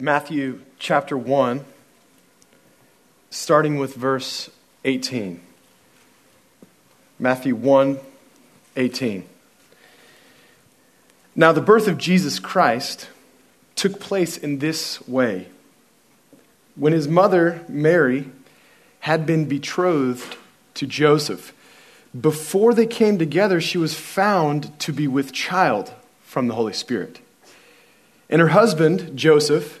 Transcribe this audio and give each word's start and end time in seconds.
Matthew 0.00 0.60
chapter 0.78 1.18
1, 1.18 1.64
starting 3.30 3.78
with 3.78 3.96
verse 3.96 4.48
18. 4.84 5.40
Matthew 7.18 7.56
1 7.56 7.98
18. 8.76 9.28
Now, 11.34 11.50
the 11.50 11.60
birth 11.60 11.88
of 11.88 11.98
Jesus 11.98 12.38
Christ 12.38 13.08
took 13.74 13.98
place 13.98 14.36
in 14.36 14.60
this 14.60 15.04
way. 15.08 15.48
When 16.76 16.92
his 16.92 17.08
mother, 17.08 17.64
Mary, 17.68 18.30
had 19.00 19.26
been 19.26 19.46
betrothed 19.46 20.36
to 20.74 20.86
Joseph, 20.86 21.52
before 22.18 22.72
they 22.72 22.86
came 22.86 23.18
together, 23.18 23.60
she 23.60 23.78
was 23.78 23.94
found 23.94 24.78
to 24.78 24.92
be 24.92 25.08
with 25.08 25.32
child 25.32 25.92
from 26.22 26.46
the 26.46 26.54
Holy 26.54 26.72
Spirit. 26.72 27.18
And 28.30 28.40
her 28.40 28.48
husband, 28.48 29.16
Joseph, 29.16 29.80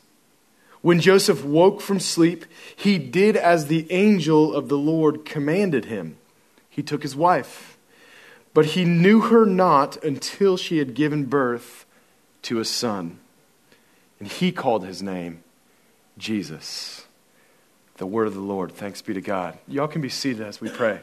When 0.81 0.99
Joseph 0.99 1.45
woke 1.45 1.79
from 1.79 1.99
sleep, 1.99 2.45
he 2.75 2.97
did 2.97 3.37
as 3.37 3.67
the 3.67 3.89
angel 3.91 4.55
of 4.55 4.67
the 4.67 4.77
Lord 4.77 5.25
commanded 5.25 5.85
him. 5.85 6.17
He 6.69 6.81
took 6.81 7.03
his 7.03 7.15
wife, 7.15 7.77
but 8.53 8.67
he 8.67 8.83
knew 8.83 9.21
her 9.21 9.45
not 9.45 10.03
until 10.03 10.57
she 10.57 10.79
had 10.79 10.95
given 10.95 11.25
birth 11.25 11.85
to 12.43 12.59
a 12.59 12.65
son. 12.65 13.19
And 14.19 14.27
he 14.27 14.51
called 14.51 14.85
his 14.85 15.03
name 15.03 15.43
Jesus. 16.17 17.05
The 17.97 18.07
word 18.07 18.27
of 18.27 18.33
the 18.33 18.39
Lord. 18.39 18.71
Thanks 18.71 19.01
be 19.03 19.13
to 19.13 19.21
God. 19.21 19.59
Y'all 19.67 19.87
can 19.87 20.01
be 20.01 20.09
seated 20.09 20.41
as 20.41 20.59
we 20.59 20.69
pray. 20.69 21.01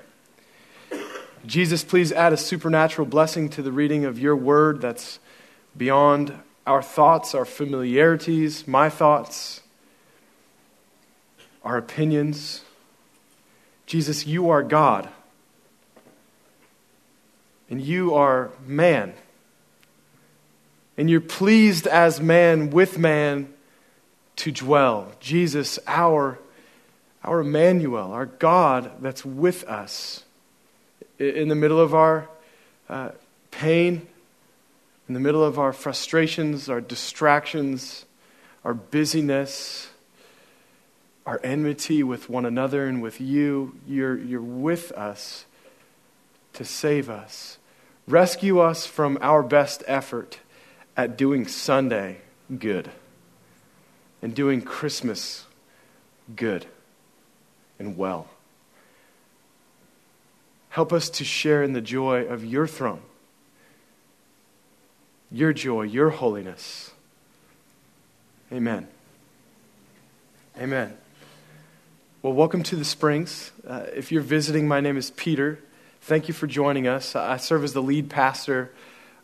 Jesus, 1.47 1.85
please 1.85 2.11
add 2.11 2.33
a 2.33 2.37
supernatural 2.37 3.07
blessing 3.07 3.49
to 3.51 3.63
the 3.63 3.71
reading 3.71 4.05
of 4.05 4.19
your 4.19 4.35
word 4.35 4.81
that's 4.81 5.21
beyond 5.77 6.35
our 6.67 6.83
thoughts, 6.83 7.35
our 7.35 7.45
familiarities, 7.45 8.67
my 8.67 8.91
thoughts 8.91 9.63
our 11.65 11.77
opinions. 11.77 12.63
Jesus, 13.87 14.27
you 14.27 14.51
are 14.51 14.63
God. 14.63 15.09
And 17.71 17.81
you 17.83 18.15
are 18.15 18.51
man. 18.67 19.15
And 20.97 21.09
you're 21.09 21.21
pleased 21.21 21.87
as 21.87 22.21
man 22.21 22.71
with 22.71 22.99
man 22.99 23.53
to 24.37 24.53
dwell. 24.53 25.13
Jesus, 25.21 25.79
our, 25.87 26.39
our 27.23 27.41
Emmanuel, 27.41 28.13
our 28.13 28.27
God 28.27 28.91
that's 29.01 29.25
with 29.25 29.65
us. 29.65 30.25
In 31.19 31.49
the 31.49 31.55
middle 31.55 31.81
of 31.81 31.95
our 31.95 32.29
uh, 32.89 33.11
pain, 33.51 34.07
in 35.09 35.15
the 35.15 35.21
middle 35.21 35.43
of 35.43 35.59
our 35.59 35.73
frustrations, 35.73 36.69
our 36.69 36.81
distractions, 36.81 38.05
our 38.65 38.75
busyness, 38.75 39.89
our 41.29 41.39
enmity 41.45 42.03
with 42.03 42.31
one 42.31 42.47
another 42.47 42.87
and 42.87 43.03
with 43.03 43.21
you. 43.21 43.79
You're, 43.87 44.17
you're 44.17 44.41
with 44.41 44.91
us 44.93 45.45
to 46.55 46.65
save 46.65 47.11
us. 47.11 47.59
Rescue 48.07 48.61
us 48.61 48.87
from 48.87 49.19
our 49.21 49.43
best 49.43 49.85
effort 49.87 50.39
at 50.97 51.19
doing 51.19 51.47
Sunday 51.47 52.23
good 52.59 52.91
and 54.23 54.35
doing 54.35 54.63
Christmas 54.63 55.45
good 56.35 56.65
and 57.79 57.99
well. 57.99 58.29
Help 60.71 60.95
us 60.95 61.11
to 61.11 61.25
share 61.25 61.63
in 61.63 61.75
the 61.75 61.83
joy 61.83 62.25
of 62.25 62.43
your 62.43 62.67
throne, 62.67 63.03
your 65.31 65.53
joy, 65.53 65.83
your 65.83 66.09
holiness. 66.09 66.93
Amen. 68.51 68.89
Amen. 70.59 70.97
Well, 72.21 72.33
welcome 72.33 72.65
to 72.65 72.75
the 72.75 72.85
Springs. 72.85 73.53
Uh, 73.65 73.85
if 73.95 74.11
you're 74.11 74.23
visiting, 74.23 74.67
my 74.67 74.81
name 74.81 74.97
is 74.97 75.13
Peter. 75.13 75.61
Thank 76.01 76.27
you 76.27 76.35
for 76.35 76.49
joining 76.49 76.89
us. 76.89 77.15
I 77.15 77.37
serve 77.37 77.63
as 77.63 77.75
the 77.75 77.81
lead 77.81 78.11
pastor 78.11 78.73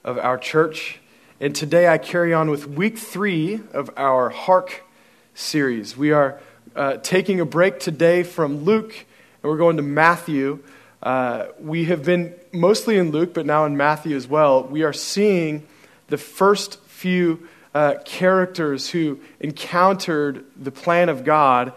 of 0.05 0.17
our 0.17 0.39
church. 0.39 1.01
And 1.41 1.57
today 1.57 1.89
I 1.89 1.99
carry 1.99 2.33
on 2.33 2.51
with 2.51 2.69
week 2.69 2.97
three 2.97 3.61
of 3.73 3.91
our 3.97 4.31
Hark 4.31 4.85
series. 5.35 5.97
We 5.97 6.13
are 6.13 6.39
uh, 6.77 6.99
taking 6.99 7.41
a 7.41 7.45
break 7.45 7.81
today 7.81 8.23
from 8.23 8.59
Luke 8.59 8.95
and 9.43 9.51
we're 9.51 9.59
going 9.59 9.77
to 9.79 9.83
Matthew. 9.83 10.63
Uh, 11.03 11.47
we 11.59 11.87
have 11.87 12.05
been 12.05 12.33
mostly 12.53 12.97
in 12.97 13.11
Luke, 13.11 13.35
but 13.35 13.45
now 13.45 13.65
in 13.65 13.77
Matthew 13.77 14.15
as 14.15 14.29
well. 14.29 14.63
We 14.63 14.85
are 14.85 14.93
seeing 14.93 15.67
the 16.07 16.17
first 16.17 16.79
few 16.83 17.49
uh, 17.75 17.95
characters 18.05 18.91
who 18.91 19.19
encountered 19.41 20.45
the 20.57 20.71
plan 20.71 21.09
of 21.09 21.25
God 21.25 21.73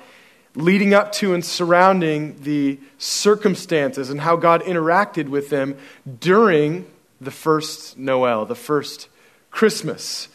leading 0.58 0.92
up 0.92 1.12
to 1.12 1.36
and 1.36 1.46
surrounding 1.46 2.42
the 2.42 2.80
circumstances 2.98 4.10
and 4.10 4.20
how 4.20 4.36
God 4.36 4.64
interacted 4.64 5.30
with 5.30 5.52
them 5.52 5.78
during 6.20 6.88
the 7.22 7.30
first 7.30 7.96
Noel, 7.96 8.44
the 8.46 8.56
first 8.56 9.08
Christmas. 9.52 10.30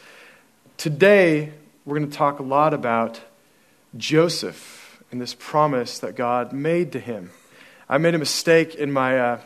Today, 0.77 1.53
we're 1.85 1.99
going 1.99 2.09
to 2.09 2.17
talk 2.17 2.39
a 2.39 2.45
lot 2.45 2.73
about 2.73 3.21
Joseph 3.97 5.03
and 5.11 5.21
this 5.21 5.35
promise 5.35 5.99
that 5.99 6.15
God 6.15 6.53
made 6.53 6.93
to 6.93 7.01
him. 7.01 7.33
I 7.89 7.99
made 7.99 8.15
a 8.15 8.19
mistake 8.19 8.77
in 8.77 8.93
my, 8.93 9.19
uh, 9.19 9.41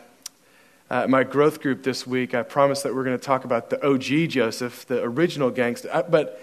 uh, 0.91 1.07
my 1.07 1.23
growth 1.23 1.59
group 1.59 1.81
this 1.81 2.05
week. 2.05 2.35
I 2.35 2.43
promised 2.43 2.83
that 2.83 2.93
we're 2.93 3.03
going 3.03 3.17
to 3.17 3.25
talk 3.25 3.45
about 3.45 3.71
the 3.71 3.83
OG 3.83 4.29
Joseph, 4.29 4.85
the 4.85 5.01
original 5.01 5.49
gangster. 5.49 5.89
Uh, 5.91 6.03
but 6.03 6.39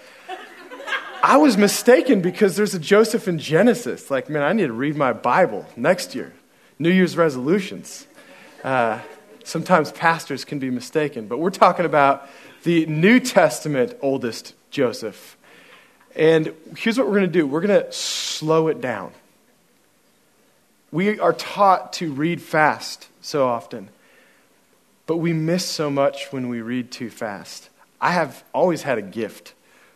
I 1.26 1.38
was 1.38 1.56
mistaken 1.56 2.20
because 2.20 2.54
there's 2.54 2.74
a 2.74 2.78
Joseph 2.78 3.26
in 3.28 3.38
Genesis. 3.38 4.10
Like, 4.10 4.28
man, 4.28 4.42
I 4.42 4.52
need 4.52 4.66
to 4.66 4.74
read 4.74 4.94
my 4.94 5.14
Bible 5.14 5.64
next 5.74 6.14
year. 6.14 6.34
New 6.78 6.90
Year's 6.90 7.16
resolutions. 7.16 8.06
Uh, 8.62 9.00
sometimes 9.42 9.90
pastors 9.90 10.44
can 10.44 10.58
be 10.58 10.68
mistaken, 10.68 11.26
but 11.26 11.38
we're 11.38 11.48
talking 11.48 11.86
about 11.86 12.28
the 12.64 12.84
New 12.84 13.20
Testament 13.20 13.96
oldest 14.02 14.52
Joseph. 14.70 15.38
And 16.14 16.52
here's 16.76 16.98
what 16.98 17.06
we're 17.06 17.14
going 17.14 17.32
to 17.32 17.38
do 17.38 17.46
we're 17.46 17.62
going 17.62 17.82
to 17.82 17.90
slow 17.90 18.68
it 18.68 18.82
down. 18.82 19.10
We 20.92 21.18
are 21.20 21.32
taught 21.32 21.94
to 21.94 22.12
read 22.12 22.42
fast 22.42 23.08
so 23.22 23.48
often, 23.48 23.88
but 25.06 25.16
we 25.16 25.32
miss 25.32 25.64
so 25.64 25.88
much 25.88 26.26
when 26.32 26.50
we 26.50 26.60
read 26.60 26.90
too 26.90 27.08
fast. 27.08 27.70
I 27.98 28.12
have 28.12 28.44
always 28.52 28.82
had 28.82 28.98
a 28.98 29.02
gift 29.02 29.54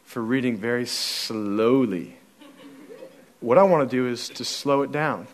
for 0.09 0.23
reading 0.23 0.57
very 0.57 0.87
slowly. 0.87 2.17
What 3.41 3.59
I 3.59 3.63
want 3.65 3.91
to 3.91 3.95
do 3.95 4.09
is 4.09 4.31
to 4.31 4.45
slow 4.45 4.81
it 4.81 4.91
down. 4.91 5.27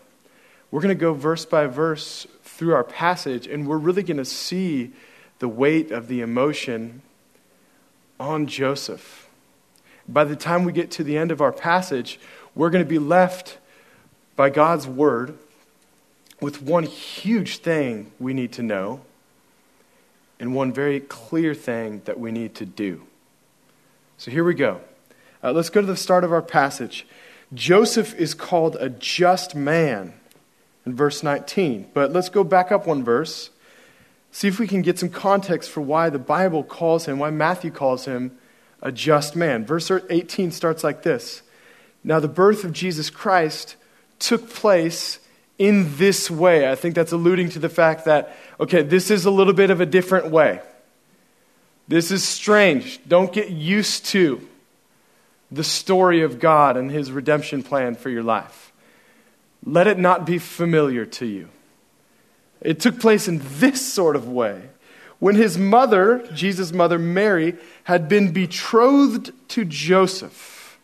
We're 0.69 0.81
going 0.81 0.93
to 0.93 0.99
go 0.99 1.13
verse 1.13 1.45
by 1.45 1.67
verse 1.67 2.27
through 2.43 2.73
our 2.73 2.83
passage, 2.83 3.47
and 3.47 3.69
we're 3.69 3.77
really 3.77 4.03
going 4.03 4.17
to 4.17 4.25
see 4.25 4.91
the 5.39 5.47
weight 5.47 5.91
of 5.91 6.09
the 6.09 6.19
emotion 6.19 7.03
on 8.19 8.47
Joseph. 8.47 9.29
By 10.09 10.25
the 10.25 10.35
time 10.35 10.65
we 10.65 10.73
get 10.73 10.91
to 10.91 11.05
the 11.05 11.17
end 11.17 11.31
of 11.31 11.39
our 11.39 11.53
passage, 11.53 12.19
we're 12.53 12.69
going 12.69 12.83
to 12.83 12.89
be 12.89 12.99
left 12.99 13.57
by 14.35 14.49
God's 14.49 14.85
word 14.85 15.37
with 16.41 16.61
one 16.61 16.83
huge 16.83 17.59
thing 17.59 18.11
we 18.19 18.33
need 18.33 18.51
to 18.51 18.61
know 18.61 18.99
and 20.37 20.53
one 20.53 20.73
very 20.73 20.99
clear 20.99 21.53
thing 21.53 22.01
that 22.03 22.19
we 22.19 22.33
need 22.33 22.55
to 22.55 22.65
do. 22.65 23.07
So 24.17 24.31
here 24.31 24.43
we 24.43 24.53
go. 24.53 24.81
Uh, 25.43 25.51
let's 25.51 25.69
go 25.69 25.81
to 25.81 25.87
the 25.87 25.97
start 25.97 26.23
of 26.23 26.31
our 26.31 26.41
passage. 26.41 27.05
Joseph 27.53 28.15
is 28.15 28.33
called 28.33 28.75
a 28.79 28.89
just 28.89 29.55
man 29.55 30.13
in 30.85 30.95
verse 30.95 31.21
19. 31.21 31.89
But 31.93 32.13
let's 32.13 32.29
go 32.29 32.43
back 32.43 32.71
up 32.71 32.87
one 32.87 33.03
verse, 33.03 33.49
see 34.31 34.47
if 34.47 34.59
we 34.59 34.67
can 34.67 34.81
get 34.81 34.99
some 34.99 35.09
context 35.09 35.69
for 35.69 35.81
why 35.81 36.09
the 36.09 36.19
Bible 36.19 36.63
calls 36.63 37.05
him, 37.05 37.19
why 37.19 37.29
Matthew 37.29 37.71
calls 37.71 38.05
him 38.05 38.37
a 38.81 38.91
just 38.91 39.35
man. 39.35 39.65
Verse 39.65 39.91
18 40.09 40.51
starts 40.51 40.83
like 40.83 41.03
this 41.03 41.41
Now, 42.03 42.19
the 42.19 42.27
birth 42.27 42.63
of 42.63 42.71
Jesus 42.71 43.09
Christ 43.09 43.75
took 44.19 44.49
place 44.49 45.19
in 45.57 45.97
this 45.97 46.31
way. 46.31 46.69
I 46.69 46.75
think 46.75 46.95
that's 46.95 47.11
alluding 47.11 47.49
to 47.49 47.59
the 47.59 47.69
fact 47.69 48.05
that, 48.05 48.35
okay, 48.59 48.81
this 48.81 49.11
is 49.11 49.25
a 49.25 49.31
little 49.31 49.53
bit 49.53 49.69
of 49.69 49.81
a 49.81 49.85
different 49.85 50.31
way. 50.31 50.61
This 51.87 52.11
is 52.11 52.23
strange. 52.23 52.99
Don't 53.07 53.31
get 53.31 53.49
used 53.49 54.05
to 54.07 54.47
the 55.51 55.63
story 55.63 56.21
of 56.21 56.39
God 56.39 56.77
and 56.77 56.89
his 56.89 57.11
redemption 57.11 57.63
plan 57.63 57.95
for 57.95 58.09
your 58.09 58.23
life. 58.23 58.73
Let 59.63 59.87
it 59.87 59.97
not 59.97 60.25
be 60.25 60.37
familiar 60.37 61.05
to 61.05 61.25
you. 61.25 61.49
It 62.61 62.79
took 62.79 62.99
place 62.99 63.27
in 63.27 63.41
this 63.43 63.81
sort 63.81 64.15
of 64.15 64.27
way. 64.27 64.69
When 65.19 65.35
his 65.35 65.57
mother, 65.57 66.27
Jesus' 66.33 66.71
mother, 66.71 66.99
Mary, 66.99 67.55
had 67.83 68.09
been 68.09 68.31
betrothed 68.31 69.31
to 69.49 69.65
Joseph. 69.65 70.79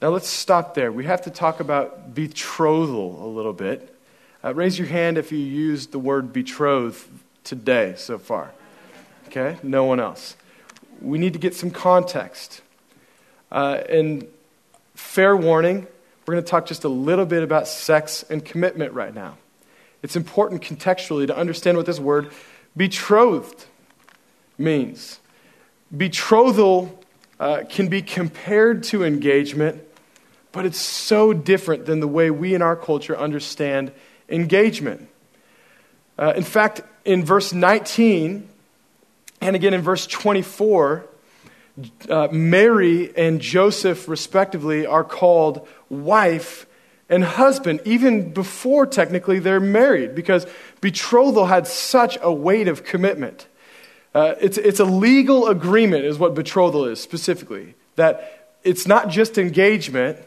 Now 0.00 0.10
let's 0.10 0.28
stop 0.28 0.74
there. 0.74 0.92
We 0.92 1.04
have 1.04 1.22
to 1.22 1.30
talk 1.30 1.60
about 1.60 2.14
betrothal 2.14 3.24
a 3.24 3.28
little 3.28 3.52
bit. 3.52 3.96
Uh, 4.44 4.54
raise 4.54 4.78
your 4.78 4.88
hand 4.88 5.16
if 5.16 5.32
you 5.32 5.38
used 5.38 5.92
the 5.92 5.98
word 5.98 6.32
betrothed 6.32 7.06
today 7.42 7.94
so 7.96 8.18
far. 8.18 8.52
Okay? 9.26 9.58
No 9.62 9.84
one 9.84 10.00
else. 10.00 10.36
We 11.00 11.18
need 11.18 11.32
to 11.32 11.38
get 11.38 11.54
some 11.54 11.70
context. 11.70 12.62
Uh, 13.50 13.80
and 13.88 14.26
fair 14.94 15.36
warning, 15.36 15.86
we're 16.26 16.34
going 16.34 16.44
to 16.44 16.50
talk 16.50 16.66
just 16.66 16.84
a 16.84 16.88
little 16.88 17.26
bit 17.26 17.42
about 17.42 17.68
sex 17.68 18.24
and 18.30 18.44
commitment 18.44 18.92
right 18.92 19.14
now. 19.14 19.36
It's 20.02 20.16
important 20.16 20.62
contextually 20.62 21.26
to 21.26 21.36
understand 21.36 21.76
what 21.76 21.86
this 21.86 22.00
word 22.00 22.30
betrothed 22.76 23.66
means. 24.58 25.20
Betrothal 25.96 26.98
uh, 27.38 27.64
can 27.68 27.88
be 27.88 28.02
compared 28.02 28.84
to 28.84 29.04
engagement, 29.04 29.82
but 30.52 30.64
it's 30.64 30.80
so 30.80 31.32
different 31.32 31.86
than 31.86 32.00
the 32.00 32.08
way 32.08 32.30
we 32.30 32.54
in 32.54 32.62
our 32.62 32.76
culture 32.76 33.16
understand 33.16 33.92
engagement. 34.28 35.08
Uh, 36.18 36.32
in 36.36 36.44
fact, 36.44 36.80
in 37.04 37.24
verse 37.24 37.52
19, 37.52 38.48
and 39.40 39.56
again 39.56 39.74
in 39.74 39.82
verse 39.82 40.06
24, 40.06 41.06
uh, 42.08 42.28
Mary 42.30 43.16
and 43.16 43.40
Joseph, 43.40 44.08
respectively, 44.08 44.86
are 44.86 45.04
called 45.04 45.66
wife 45.88 46.66
and 47.08 47.24
husband, 47.24 47.80
even 47.84 48.32
before 48.32 48.86
technically 48.86 49.38
they're 49.38 49.60
married, 49.60 50.14
because 50.14 50.46
betrothal 50.80 51.46
had 51.46 51.66
such 51.66 52.16
a 52.22 52.32
weight 52.32 52.68
of 52.68 52.84
commitment. 52.84 53.46
Uh, 54.14 54.34
it's, 54.40 54.56
it's 54.58 54.80
a 54.80 54.84
legal 54.84 55.48
agreement, 55.48 56.04
is 56.04 56.18
what 56.18 56.34
betrothal 56.34 56.84
is 56.84 57.00
specifically. 57.00 57.74
That 57.96 58.56
it's 58.62 58.86
not 58.86 59.08
just 59.08 59.36
engagement, 59.36 60.18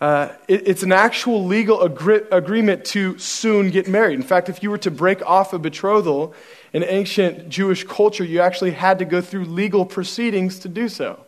uh, 0.00 0.28
it, 0.48 0.66
it's 0.68 0.82
an 0.82 0.92
actual 0.92 1.44
legal 1.44 1.82
agree- 1.82 2.22
agreement 2.30 2.84
to 2.84 3.16
soon 3.18 3.70
get 3.70 3.88
married. 3.88 4.14
In 4.14 4.22
fact, 4.22 4.48
if 4.48 4.62
you 4.62 4.70
were 4.70 4.78
to 4.78 4.90
break 4.90 5.24
off 5.24 5.52
a 5.52 5.58
betrothal 5.58 6.34
in 6.72 6.82
ancient 6.82 7.48
Jewish 7.48 7.84
culture, 7.84 8.24
you 8.24 8.40
actually 8.40 8.72
had 8.72 8.98
to 8.98 9.04
go 9.04 9.20
through 9.20 9.44
legal 9.44 9.86
proceedings 9.86 10.58
to 10.60 10.68
do 10.68 10.88
so. 10.88 11.24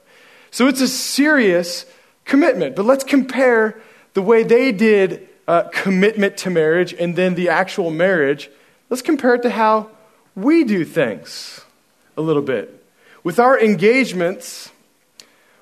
So 0.50 0.66
it's 0.66 0.80
a 0.80 0.88
serious 0.88 1.86
commitment. 2.24 2.76
But 2.76 2.86
let's 2.86 3.04
compare 3.04 3.80
the 4.14 4.22
way 4.22 4.42
they 4.42 4.72
did 4.72 5.28
uh, 5.46 5.64
commitment 5.72 6.36
to 6.38 6.50
marriage 6.50 6.92
and 6.92 7.14
then 7.14 7.34
the 7.34 7.48
actual 7.48 7.90
marriage. 7.90 8.50
Let's 8.90 9.02
compare 9.02 9.34
it 9.34 9.42
to 9.42 9.50
how 9.50 9.90
we 10.34 10.64
do 10.64 10.84
things 10.84 11.60
a 12.16 12.20
little 12.20 12.42
bit. 12.42 12.84
With 13.22 13.38
our 13.38 13.58
engagements, 13.58 14.70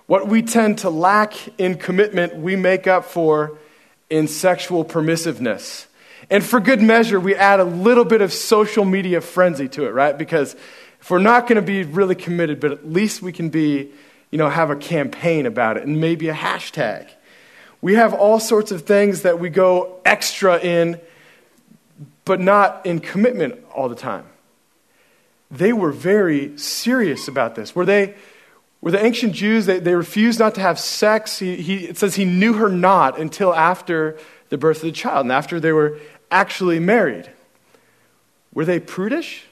what 0.07 0.29
we 0.29 0.43
tend 0.43 0.79
to 0.79 0.91
lack 0.91 1.35
in 1.59 1.77
commitment, 1.77 2.37
we 2.37 2.57
make 2.57 2.87
up 2.87 3.05
for 3.05 3.59
in 4.11 4.29
sexual 4.29 4.85
permissiveness. 4.85 5.87
And 6.31 6.45
for 6.45 6.61
good 6.61 6.81
measure, 6.81 7.19
we 7.19 7.35
add 7.35 7.61
a 7.61 7.65
little 7.65 8.05
bit 8.05 8.21
of 8.21 8.33
social 8.33 8.85
media 8.85 9.21
frenzy 9.21 9.69
to 9.71 9.87
it, 9.87 9.91
right? 9.91 10.17
Because 10.17 10.55
if 11.01 11.11
we're 11.11 11.19
not 11.19 11.47
going 11.47 11.57
to 11.57 11.63
be 11.63 11.83
really 11.83 12.15
committed, 12.15 12.61
but 12.61 12.73
at 12.73 12.91
least 12.91 13.23
we 13.23 13.33
can 13.33 13.51
be, 13.51 13.91
you 14.31 14.39
know, 14.39 14.49
have 14.49 14.71
a 14.71 14.77
campaign 14.77 15.47
about 15.47 15.77
it 15.77 15.85
and 15.87 16.01
maybe 16.01 16.29
a 16.29 16.35
hashtag. 16.35 17.09
We 17.83 17.95
have 17.95 18.15
all 18.15 18.41
sorts 18.41 18.73
of 18.73 18.83
things 18.83 19.23
that 19.23 19.39
we 19.39 19.51
go 19.51 20.01
extra 20.05 20.59
in, 20.59 21.01
but 22.25 22.41
not 22.41 22.87
in 22.87 23.01
commitment 23.01 23.63
all 23.75 23.91
the 23.91 23.95
time. 23.95 24.25
They 25.51 25.73
were 25.75 25.93
very 25.93 26.57
serious 26.59 27.29
about 27.29 27.55
this. 27.55 27.75
Were 27.77 27.85
they, 27.85 28.15
were 28.85 28.91
the 28.91 29.03
ancient 29.03 29.33
Jews, 29.33 29.65
they, 29.65 29.79
they 29.79 29.95
refused 29.95 30.39
not 30.39 30.57
to 30.57 30.61
have 30.61 30.79
sex. 30.79 31.39
He, 31.39 31.57
he, 31.57 31.87
it 31.87 31.97
says 31.97 32.17
he 32.17 32.27
knew 32.27 32.53
her 32.53 32.69
not 32.69 33.19
until 33.19 33.55
after 33.55 34.19
the 34.51 34.59
birth 34.59 34.77
of 34.77 34.83
the 34.83 34.93
child 34.93 35.25
and 35.25 35.33
after 35.33 35.59
they 35.59 35.73
were 35.73 35.99
actually 36.31 36.79
married. 36.81 37.31
Were 38.53 38.67
they 38.67 38.79
prudish? 38.79 39.47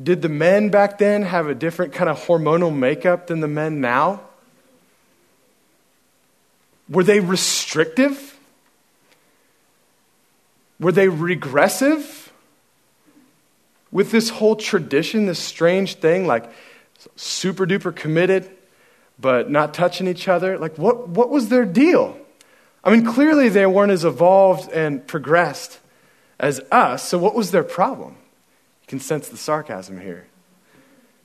Did 0.00 0.20
the 0.20 0.28
men 0.28 0.68
back 0.68 0.98
then 0.98 1.22
have 1.22 1.46
a 1.46 1.54
different 1.54 1.94
kind 1.94 2.10
of 2.10 2.18
hormonal 2.26 2.76
makeup 2.76 3.28
than 3.28 3.40
the 3.40 3.48
men 3.48 3.80
now? 3.80 4.20
Were 6.86 7.02
they 7.02 7.20
restrictive? 7.20 8.38
Were 10.78 10.92
they 10.92 11.08
regressive 11.08 12.30
with 13.90 14.10
this 14.10 14.28
whole 14.28 14.54
tradition, 14.54 15.24
this 15.24 15.38
strange 15.38 15.94
thing, 15.94 16.26
like 16.26 16.52
super 17.16 17.66
duper 17.66 17.94
committed, 17.94 18.50
but 19.18 19.50
not 19.50 19.74
touching 19.74 20.06
each 20.06 20.28
other? 20.28 20.58
Like, 20.58 20.78
what, 20.78 21.08
what 21.08 21.30
was 21.30 21.48
their 21.48 21.64
deal? 21.64 22.18
I 22.82 22.90
mean, 22.90 23.04
clearly 23.04 23.48
they 23.48 23.66
weren't 23.66 23.92
as 23.92 24.04
evolved 24.04 24.70
and 24.72 25.06
progressed 25.06 25.78
as 26.38 26.60
us, 26.70 27.06
so 27.06 27.18
what 27.18 27.34
was 27.34 27.50
their 27.50 27.62
problem? 27.62 28.12
You 28.82 28.86
can 28.88 29.00
sense 29.00 29.28
the 29.28 29.36
sarcasm 29.36 30.00
here. 30.00 30.26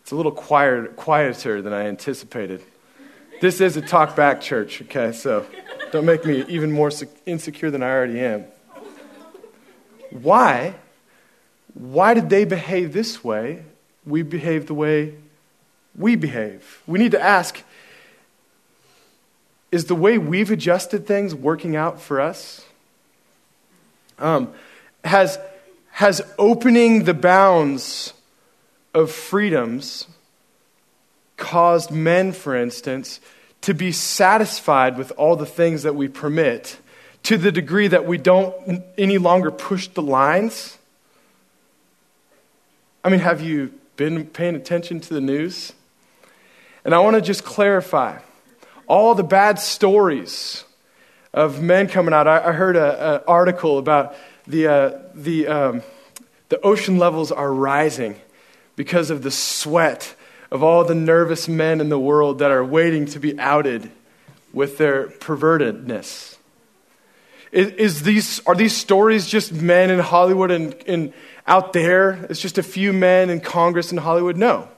It's 0.01 0.11
a 0.11 0.15
little 0.15 0.31
quieter, 0.31 0.87
quieter 0.89 1.61
than 1.61 1.73
I 1.73 1.87
anticipated. 1.87 2.61
This 3.41 3.61
is 3.61 3.77
a 3.77 3.81
talk 3.81 4.15
back 4.15 4.41
church, 4.41 4.81
okay? 4.83 5.11
So 5.13 5.45
don't 5.91 6.05
make 6.05 6.25
me 6.25 6.43
even 6.47 6.71
more 6.71 6.91
insecure 7.25 7.71
than 7.71 7.81
I 7.81 7.89
already 7.89 8.19
am. 8.19 8.45
Why? 10.11 10.75
Why 11.73 12.13
did 12.13 12.29
they 12.29 12.45
behave 12.45 12.93
this 12.93 13.23
way? 13.23 13.63
We 14.05 14.21
behave 14.21 14.67
the 14.67 14.73
way 14.73 15.15
we 15.97 16.15
behave. 16.15 16.81
We 16.87 16.99
need 16.99 17.11
to 17.11 17.21
ask 17.21 17.63
is 19.75 19.85
the 19.85 19.95
way 19.95 20.17
we've 20.17 20.51
adjusted 20.51 21.05
things 21.05 21.35
working 21.35 21.75
out 21.75 21.99
for 21.99 22.21
us? 22.21 22.63
Um, 24.17 24.53
has, 25.03 25.37
has 25.91 26.21
opening 26.39 27.03
the 27.03 27.13
bounds 27.13 28.13
of 28.93 29.11
freedoms 29.11 30.07
caused 31.35 31.91
men, 31.91 32.31
for 32.31 32.55
instance, 32.55 33.19
to 33.61 33.73
be 33.73 33.91
satisfied 33.91 34.97
with 34.97 35.11
all 35.17 35.35
the 35.35 35.45
things 35.45 35.83
that 35.83 35.93
we 35.93 36.07
permit 36.07 36.77
to 37.23 37.37
the 37.37 37.51
degree 37.51 37.89
that 37.89 38.05
we 38.05 38.17
don't 38.17 38.81
any 38.97 39.17
longer 39.17 39.51
push 39.51 39.89
the 39.89 40.01
lines? 40.01 40.77
I 43.03 43.09
mean, 43.09 43.19
have 43.19 43.41
you 43.41 43.73
been 43.97 44.25
paying 44.27 44.55
attention 44.55 45.01
to 45.01 45.13
the 45.13 45.19
news? 45.19 45.73
And 46.85 46.93
I 46.93 46.99
want 46.99 47.15
to 47.15 47.21
just 47.21 47.43
clarify 47.43 48.19
all 48.87 49.15
the 49.15 49.23
bad 49.23 49.57
stories 49.57 50.63
of 51.33 51.61
men 51.61 51.87
coming 51.87 52.13
out. 52.13 52.27
I, 52.27 52.49
I 52.49 52.51
heard 52.51 52.77
an 52.77 53.21
article 53.27 53.79
about 53.79 54.15
the, 54.45 54.67
uh, 54.67 54.99
the, 55.15 55.47
um, 55.47 55.81
the 56.49 56.61
ocean 56.61 56.99
levels 56.99 57.31
are 57.31 57.51
rising 57.51 58.15
because 58.75 59.09
of 59.09 59.23
the 59.23 59.31
sweat 59.31 60.15
of 60.51 60.61
all 60.61 60.85
the 60.85 60.93
nervous 60.93 61.47
men 61.47 61.81
in 61.81 61.89
the 61.89 61.97
world 61.97 62.37
that 62.39 62.51
are 62.51 62.63
waiting 62.63 63.07
to 63.07 63.19
be 63.19 63.37
outed 63.39 63.89
with 64.53 64.77
their 64.77 65.07
pervertedness. 65.07 66.37
Is, 67.51 67.71
is 67.71 68.03
these, 68.03 68.41
are 68.45 68.53
these 68.53 68.77
stories 68.77 69.25
just 69.25 69.51
men 69.51 69.89
in 69.89 69.99
Hollywood 69.99 70.51
and, 70.51 70.75
and 70.87 71.13
out 71.47 71.73
there? 71.73 72.25
It's 72.29 72.39
just 72.39 72.59
a 72.59 72.63
few 72.63 72.93
men 72.93 73.31
in 73.31 73.41
Congress 73.41 73.89
and 73.89 73.99
Hollywood? 73.99 74.37
No. 74.37 74.69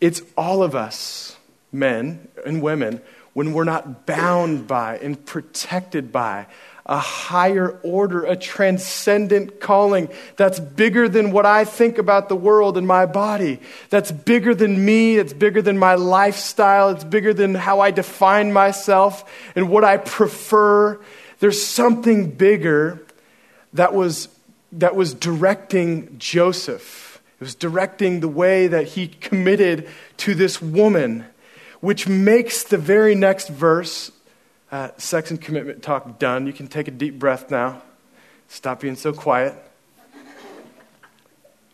It's 0.00 0.22
all 0.36 0.62
of 0.62 0.74
us 0.74 1.36
men 1.72 2.28
and 2.44 2.62
women, 2.62 3.00
when 3.32 3.52
we're 3.52 3.64
not 3.64 4.06
bound 4.06 4.66
by 4.66 4.98
and 4.98 5.24
protected 5.26 6.10
by 6.10 6.46
a 6.86 6.98
higher 6.98 7.78
order, 7.82 8.24
a 8.24 8.36
transcendent 8.36 9.60
calling 9.60 10.08
that's 10.36 10.60
bigger 10.60 11.08
than 11.08 11.32
what 11.32 11.44
I 11.44 11.64
think 11.64 11.98
about 11.98 12.28
the 12.28 12.36
world 12.36 12.78
and 12.78 12.86
my 12.86 13.06
body, 13.06 13.60
that's 13.90 14.12
bigger 14.12 14.54
than 14.54 14.82
me, 14.84 15.16
it's 15.16 15.32
bigger 15.32 15.60
than 15.60 15.78
my 15.78 15.96
lifestyle, 15.96 16.90
it's 16.90 17.04
bigger 17.04 17.34
than 17.34 17.54
how 17.54 17.80
I 17.80 17.90
define 17.90 18.52
myself 18.52 19.28
and 19.56 19.68
what 19.68 19.84
I 19.84 19.96
prefer. 19.96 21.00
There's 21.40 21.62
something 21.62 22.30
bigger 22.30 23.04
that 23.72 23.92
was, 23.92 24.28
that 24.72 24.94
was 24.94 25.12
directing 25.12 26.18
Joseph. 26.18 27.05
It 27.38 27.44
was 27.44 27.54
directing 27.54 28.20
the 28.20 28.28
way 28.28 28.66
that 28.66 28.88
he 28.88 29.08
committed 29.08 29.88
to 30.18 30.34
this 30.34 30.62
woman, 30.62 31.26
which 31.80 32.08
makes 32.08 32.62
the 32.62 32.78
very 32.78 33.14
next 33.14 33.48
verse 33.48 34.10
uh, 34.72 34.88
sex 34.96 35.30
and 35.30 35.40
commitment 35.40 35.82
talk 35.82 36.18
done. 36.18 36.46
You 36.46 36.52
can 36.52 36.66
take 36.66 36.88
a 36.88 36.90
deep 36.90 37.18
breath 37.18 37.50
now. 37.50 37.82
Stop 38.48 38.80
being 38.80 38.96
so 38.96 39.12
quiet. 39.12 39.54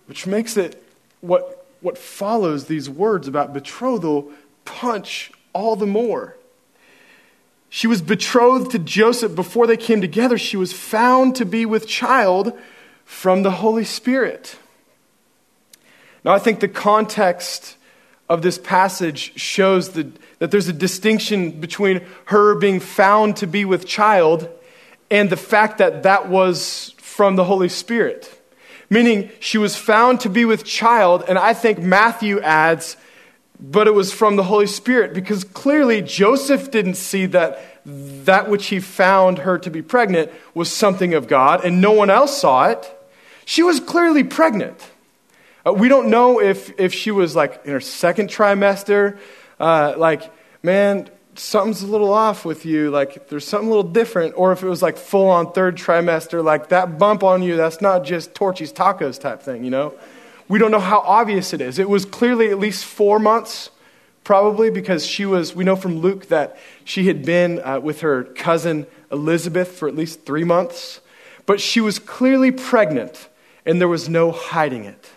Which 0.07 0.27
makes 0.27 0.57
it 0.57 0.83
what, 1.21 1.67
what 1.81 1.97
follows 1.97 2.67
these 2.67 2.91
words 2.91 3.29
about 3.29 3.55
betrothal 3.55 4.33
punch 4.65 5.31
all 5.53 5.77
the 5.77 5.87
more. 5.87 6.37
She 7.71 7.87
was 7.87 8.03
betrothed 8.03 8.73
to 8.73 8.79
Joseph 8.79 9.35
before 9.35 9.67
they 9.67 9.77
came 9.77 10.01
together. 10.01 10.37
She 10.37 10.57
was 10.57 10.73
found 10.73 11.37
to 11.37 11.47
be 11.47 11.65
with 11.65 11.87
child 11.87 12.53
from 13.05 13.43
the 13.45 13.53
Holy 13.53 13.85
Spirit. 13.85 14.59
Now, 16.25 16.33
I 16.33 16.39
think 16.39 16.61
the 16.61 16.69
context 16.69 17.77
of 18.29 18.43
this 18.43 18.59
passage 18.59 19.39
shows 19.39 19.91
the, 19.91 20.11
that 20.39 20.51
there's 20.51 20.69
a 20.69 20.73
distinction 20.73 21.61
between 21.61 22.03
her 22.27 22.55
being 22.55 22.81
found 22.81 23.37
to 23.39 23.47
be 23.47 23.65
with 23.65 23.87
child 23.87 24.49
and 25.11 25.29
the 25.29 25.37
fact 25.37 25.79
that 25.79 26.05
that 26.05 26.29
was 26.29 26.95
from 26.99 27.37
the 27.37 27.45
Holy 27.45 27.69
Spirit. 27.69 28.39
Meaning, 28.89 29.31
she 29.41 29.59
was 29.59 29.77
found 29.77 30.21
to 30.21 30.29
be 30.29 30.45
with 30.45 30.65
child, 30.65 31.25
and 31.29 31.39
I 31.39 31.55
think 31.55 31.79
Matthew 31.79 32.41
adds, 32.41 32.97
but 33.59 33.87
it 33.87 33.95
was 33.95 34.13
from 34.13 34.37
the 34.37 34.45
Holy 34.45 34.67
Spirit, 34.67 35.15
because 35.15 35.45
clearly 35.45 36.03
Joseph 36.03 36.71
didn't 36.71 36.95
see 36.95 37.27
that 37.27 37.83
that 37.85 38.49
which 38.49 38.67
he 38.67 38.81
found 38.81 39.39
her 39.39 39.59
to 39.59 39.71
be 39.71 39.83
pregnant 39.83 40.31
was 40.55 40.71
something 40.71 41.15
of 41.15 41.27
God, 41.27 41.65
and 41.65 41.81
no 41.81 41.93
one 41.93 42.11
else 42.11 42.39
saw 42.39 42.69
it. 42.69 42.91
She 43.45 43.63
was 43.63 43.81
clearly 43.81 44.25
pregnant. 44.25 44.92
Uh, 45.65 45.73
we 45.73 45.89
don't 45.89 46.09
know 46.09 46.41
if, 46.41 46.79
if 46.81 46.93
she 46.93 47.11
was 47.11 47.37
like 47.37 47.63
in 47.65 47.73
her 47.73 47.81
second 47.81 48.29
trimester, 48.29 49.19
uh, 49.61 49.95
like, 49.97 50.33
man, 50.63 51.09
something's 51.35 51.83
a 51.83 51.87
little 51.87 52.13
off 52.13 52.45
with 52.45 52.67
you, 52.67 52.91
like 52.91 53.29
there's 53.29 53.47
something 53.47 53.69
a 53.69 53.71
little 53.71 53.91
different, 53.91 54.35
or 54.37 54.53
if 54.53 54.63
it 54.63 54.69
was 54.69 54.83
like 54.83 54.97
full 54.97 55.29
on 55.31 55.53
third 55.53 55.77
trimester, 55.77 56.45
like 56.45 56.69
that 56.71 56.99
bump 56.99 57.23
on 57.23 57.43
you, 57.43 57.57
that's 57.57 57.81
not 57.81 58.05
just 58.05 58.35
Torchy's 58.35 58.73
tacos 58.73 59.21
type 59.21 59.43
thing, 59.43 59.65
you 59.65 59.71
know? 59.71 59.95
We 60.49 60.59
don't 60.59 60.71
know 60.71 60.81
how 60.81 60.99
obvious 61.01 61.53
it 61.53 61.61
is. 61.61 61.79
It 61.79 61.89
was 61.89 62.05
clearly 62.05 62.51
at 62.51 62.59
least 62.59 62.85
four 62.85 63.19
months, 63.19 63.71
probably, 64.25 64.71
because 64.71 65.07
she 65.07 65.25
was, 65.25 65.55
we 65.55 65.65
know 65.65 65.77
from 65.77 66.01
Luke 66.01 66.27
that 66.29 66.59
she 66.85 67.07
had 67.07 67.25
been 67.25 67.61
uh, 67.63 67.81
with 67.81 68.01
her 68.01 68.25
cousin 68.25 68.87
Elizabeth 69.11 69.69
for 69.69 69.89
at 69.89 69.95
least 69.95 70.27
three 70.27 70.45
months, 70.45 71.01
but 71.47 71.61
she 71.61 71.81
was 71.81 71.99
clearly 71.99 72.51
pregnant, 72.51 73.29
and 73.65 73.81
there 73.81 73.89
was 73.89 74.09
no 74.09 74.33
hiding 74.33 74.85
it. 74.85 75.11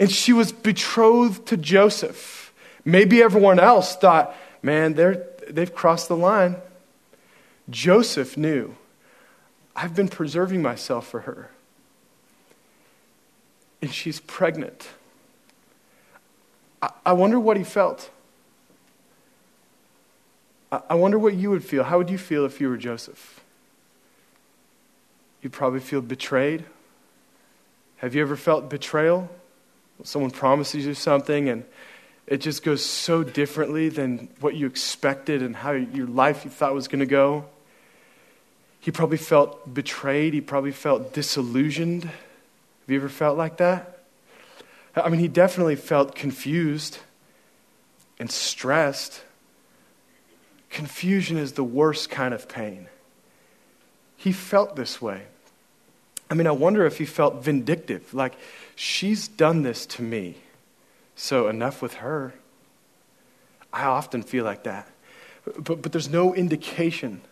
And 0.00 0.10
she 0.10 0.32
was 0.32 0.50
betrothed 0.50 1.46
to 1.48 1.58
Joseph. 1.58 2.54
Maybe 2.86 3.22
everyone 3.22 3.60
else 3.60 3.94
thought, 3.94 4.34
man, 4.62 4.94
they're, 4.94 5.26
they've 5.48 5.72
crossed 5.72 6.08
the 6.08 6.16
line. 6.16 6.56
Joseph 7.68 8.38
knew, 8.38 8.76
I've 9.76 9.94
been 9.94 10.08
preserving 10.08 10.62
myself 10.62 11.06
for 11.06 11.20
her. 11.20 11.50
And 13.82 13.92
she's 13.92 14.20
pregnant. 14.20 14.88
I, 16.80 16.90
I 17.04 17.12
wonder 17.12 17.38
what 17.38 17.58
he 17.58 17.64
felt. 17.64 18.10
I, 20.72 20.80
I 20.90 20.94
wonder 20.94 21.18
what 21.18 21.34
you 21.34 21.50
would 21.50 21.62
feel. 21.62 21.84
How 21.84 21.98
would 21.98 22.08
you 22.08 22.18
feel 22.18 22.46
if 22.46 22.58
you 22.58 22.70
were 22.70 22.78
Joseph? 22.78 23.40
You'd 25.42 25.52
probably 25.52 25.80
feel 25.80 26.00
betrayed. 26.00 26.64
Have 27.98 28.14
you 28.14 28.22
ever 28.22 28.36
felt 28.36 28.70
betrayal? 28.70 29.28
Someone 30.04 30.30
promises 30.30 30.86
you 30.86 30.94
something 30.94 31.48
and 31.48 31.64
it 32.26 32.40
just 32.40 32.62
goes 32.62 32.84
so 32.84 33.24
differently 33.24 33.88
than 33.88 34.28
what 34.40 34.54
you 34.54 34.66
expected 34.66 35.42
and 35.42 35.56
how 35.56 35.72
your 35.72 36.06
life 36.06 36.44
you 36.44 36.50
thought 36.50 36.74
was 36.74 36.86
going 36.86 37.00
to 37.00 37.06
go. 37.06 37.44
He 38.78 38.90
probably 38.90 39.18
felt 39.18 39.74
betrayed. 39.74 40.32
He 40.32 40.40
probably 40.40 40.70
felt 40.70 41.12
disillusioned. 41.12 42.04
Have 42.04 42.14
you 42.86 42.96
ever 42.96 43.08
felt 43.08 43.36
like 43.36 43.56
that? 43.58 44.04
I 44.94 45.08
mean, 45.08 45.20
he 45.20 45.28
definitely 45.28 45.76
felt 45.76 46.14
confused 46.14 46.98
and 48.18 48.30
stressed. 48.30 49.22
Confusion 50.70 51.36
is 51.36 51.52
the 51.52 51.64
worst 51.64 52.10
kind 52.10 52.32
of 52.32 52.48
pain. 52.48 52.88
He 54.16 54.32
felt 54.32 54.76
this 54.76 55.02
way. 55.02 55.22
I 56.30 56.34
mean, 56.34 56.46
I 56.46 56.52
wonder 56.52 56.86
if 56.86 56.98
he 56.98 57.04
felt 57.04 57.42
vindictive, 57.42 58.14
like, 58.14 58.34
she's 58.76 59.26
done 59.26 59.62
this 59.62 59.84
to 59.86 60.02
me, 60.02 60.36
so 61.16 61.48
enough 61.48 61.82
with 61.82 61.94
her. 61.94 62.34
I 63.72 63.84
often 63.84 64.22
feel 64.22 64.44
like 64.44 64.62
that. 64.62 64.88
But, 65.58 65.82
but 65.82 65.90
there's 65.90 66.08
no 66.08 66.32
indication, 66.32 67.22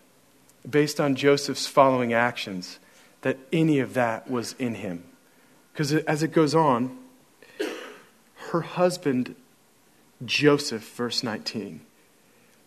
based 0.69 1.01
on 1.01 1.15
Joseph's 1.15 1.69
following 1.69 2.13
actions, 2.13 2.81
that 3.23 3.39
any 3.53 3.79
of 3.79 3.95
that 3.95 4.29
was 4.29 4.55
in 4.59 4.75
him. 4.77 5.05
Because 5.73 5.93
as 5.93 6.25
it 6.25 6.33
goes 6.33 6.55
on, 6.55 6.99
her 8.51 8.63
husband, 8.63 9.37
Joseph, 10.25 10.83
verse 10.97 11.23
19, 11.23 11.83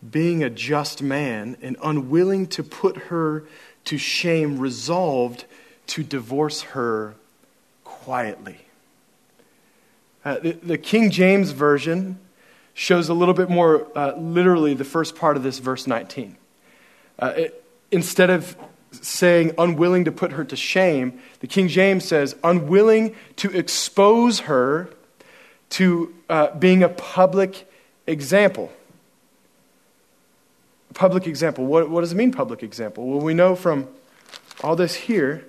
being 0.09 0.43
a 0.43 0.49
just 0.49 1.01
man 1.01 1.57
and 1.61 1.75
unwilling 1.83 2.47
to 2.47 2.63
put 2.63 2.97
her 2.97 3.43
to 3.83 3.97
shame, 3.97 4.59
resolved 4.59 5.43
to 5.91 6.03
divorce 6.03 6.61
her 6.61 7.15
quietly. 7.83 8.57
Uh, 10.23 10.39
the, 10.39 10.51
the, 10.53 10.77
King 10.77 11.11
James 11.11 11.51
Version 11.51 12.17
shows 12.73 13.09
a 13.09 13.13
little 13.13 13.33
bit 13.33 13.49
more 13.49 13.87
uh, 13.93 14.15
literally 14.15 14.73
the 14.73 14.85
first 14.85 15.17
part 15.17 15.35
of 15.35 15.43
this 15.43 15.59
verse 15.59 15.87
19. 15.87 16.37
Uh, 17.19 17.33
it, 17.35 17.63
instead 17.91 18.29
of 18.29 18.55
saying 18.91 19.51
unwilling 19.57 20.05
to 20.05 20.13
put 20.13 20.31
her 20.31 20.45
to 20.45 20.55
shame, 20.55 21.19
the 21.41 21.47
King 21.47 21.67
James 21.67 22.05
says 22.05 22.37
unwilling 22.41 23.13
to 23.35 23.49
expose 23.51 24.41
her 24.41 24.89
to 25.71 26.15
uh, 26.29 26.55
being 26.55 26.83
a 26.83 26.89
public 26.89 27.69
example. 28.07 28.71
Public 30.93 31.27
example. 31.27 31.65
What, 31.65 31.89
what 31.89 31.99
does 31.99 32.13
it 32.13 32.15
mean, 32.15 32.31
public 32.31 32.63
example? 32.63 33.07
Well, 33.07 33.19
we 33.19 33.33
know 33.33 33.57
from 33.57 33.89
all 34.63 34.77
this 34.77 34.95
here 34.95 35.45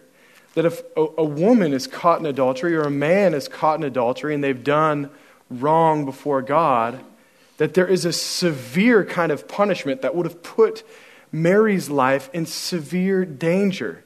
that 0.55 0.65
if 0.65 0.83
a, 0.97 1.07
a 1.19 1.25
woman 1.25 1.73
is 1.73 1.87
caught 1.87 2.21
in 2.21 2.27
adultery 2.27 2.75
or 2.75 2.83
a 2.83 2.91
man 2.91 3.35
is 3.35 3.49
caught 3.49 3.79
in 3.79 3.85
adultery 3.85 4.35
and 4.35 4.43
they've 4.43 4.65
done 4.65 5.11
wrong 5.51 6.05
before 6.05 6.43
God, 6.43 7.01
that 7.59 7.75
there 7.75 7.87
is 7.87 8.05
a 8.05 8.13
severe 8.13 9.05
kind 9.05 9.33
of 9.33 9.49
punishment 9.49 10.03
that 10.03 10.15
would 10.15 10.27
have 10.27 10.43
put 10.43 10.83
Mary's 11.31 11.89
life 11.89 12.29
in 12.33 12.45
severe 12.47 13.25
danger. 13.25 14.05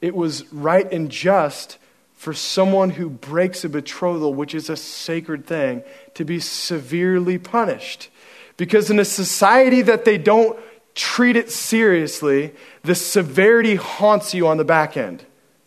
It 0.00 0.14
was 0.14 0.50
right 0.52 0.90
and 0.92 1.10
just 1.10 1.78
for 2.14 2.34
someone 2.34 2.90
who 2.90 3.08
breaks 3.08 3.64
a 3.64 3.68
betrothal, 3.68 4.34
which 4.34 4.54
is 4.54 4.68
a 4.68 4.76
sacred 4.76 5.46
thing, 5.46 5.82
to 6.14 6.24
be 6.24 6.40
severely 6.40 7.38
punished. 7.38 8.10
Because 8.56 8.90
in 8.90 8.98
a 8.98 9.04
society 9.04 9.80
that 9.82 10.04
they 10.04 10.18
don't 10.18 10.58
treat 10.94 11.36
it 11.36 11.50
seriously, 11.50 12.52
the 12.82 12.94
severity 12.94 13.76
haunts 13.76 14.34
you 14.34 14.46
on 14.46 14.56
the 14.56 14.64
back 14.64 14.96
end, 14.96 15.24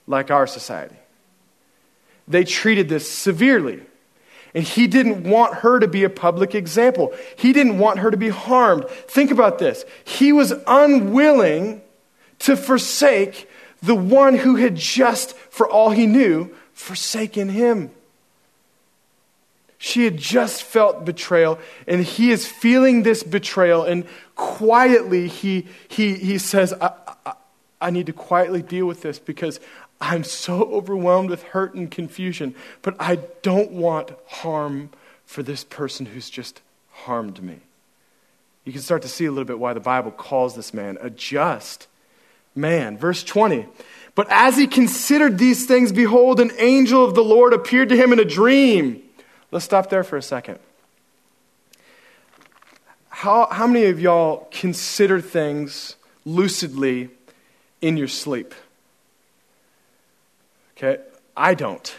like 0.07 0.31
our 0.31 0.47
society. 0.47 0.95
They 2.27 2.43
treated 2.43 2.89
this 2.89 3.09
severely. 3.09 3.81
And 4.55 4.63
he 4.63 4.85
didn't 4.87 5.23
want 5.23 5.55
her 5.55 5.79
to 5.79 5.87
be 5.87 6.03
a 6.03 6.09
public 6.09 6.53
example. 6.53 7.13
He 7.35 7.53
didn't 7.53 7.79
want 7.79 7.99
her 7.99 8.11
to 8.11 8.17
be 8.17 8.29
harmed. 8.29 8.87
Think 8.89 9.31
about 9.31 9.57
this. 9.57 9.83
He 10.03 10.31
was 10.31 10.53
unwilling 10.67 11.81
to 12.39 12.55
forsake 12.55 13.49
the 13.81 13.95
one 13.95 14.35
who 14.35 14.55
had 14.55 14.75
just, 14.75 15.35
for 15.35 15.67
all 15.67 15.89
he 15.89 16.05
knew, 16.05 16.55
forsaken 16.73 17.49
him. 17.49 17.91
She 19.85 20.05
had 20.05 20.15
just 20.15 20.63
felt 20.63 21.03
betrayal, 21.03 21.59
and 21.87 22.05
he 22.05 22.31
is 22.31 22.47
feeling 22.47 23.03
this 23.03 23.21
betrayal, 23.21 23.83
and 23.83 24.05
quietly 24.33 25.27
he, 25.27 25.67
he, 25.89 26.13
he 26.13 26.37
says, 26.37 26.71
I, 26.79 26.93
I, 27.25 27.33
I 27.81 27.89
need 27.89 28.05
to 28.05 28.13
quietly 28.13 28.61
deal 28.61 28.85
with 28.85 29.01
this 29.01 29.19
because 29.19 29.59
I'm 29.99 30.23
so 30.23 30.63
overwhelmed 30.71 31.29
with 31.29 31.43
hurt 31.43 31.73
and 31.73 31.91
confusion, 31.91 32.55
but 32.81 32.95
I 32.97 33.17
don't 33.41 33.71
want 33.71 34.13
harm 34.25 34.89
for 35.25 35.43
this 35.43 35.65
person 35.65 36.05
who's 36.05 36.29
just 36.29 36.61
harmed 36.91 37.43
me. 37.43 37.57
You 38.63 38.71
can 38.71 38.81
start 38.81 39.01
to 39.01 39.09
see 39.09 39.25
a 39.25 39.31
little 39.31 39.43
bit 39.43 39.59
why 39.59 39.73
the 39.73 39.81
Bible 39.81 40.11
calls 40.11 40.55
this 40.55 40.73
man 40.73 40.97
a 41.01 41.09
just 41.09 41.87
man. 42.55 42.97
Verse 42.97 43.21
20. 43.21 43.67
But 44.15 44.27
as 44.29 44.55
he 44.55 44.65
considered 44.65 45.37
these 45.37 45.65
things, 45.65 45.91
behold, 45.91 46.39
an 46.39 46.53
angel 46.57 47.03
of 47.03 47.15
the 47.15 47.23
Lord 47.23 47.51
appeared 47.51 47.89
to 47.89 47.97
him 47.97 48.13
in 48.13 48.19
a 48.19 48.25
dream. 48.25 49.02
Let's 49.53 49.65
stop 49.65 49.91
there 49.91 50.03
for 50.03 50.17
a 50.17 50.21
second. 50.23 50.57
How, 53.09 53.47
how 53.51 53.67
many 53.67 53.85
of 53.85 53.99
y'all 53.99 54.47
consider 54.49 55.21
things 55.21 55.95
lucidly 56.25 57.11
in 57.79 57.95
your 57.95 58.07
sleep? 58.07 58.55
Okay, 60.75 60.99
I 61.37 61.53
don't. 61.53 61.93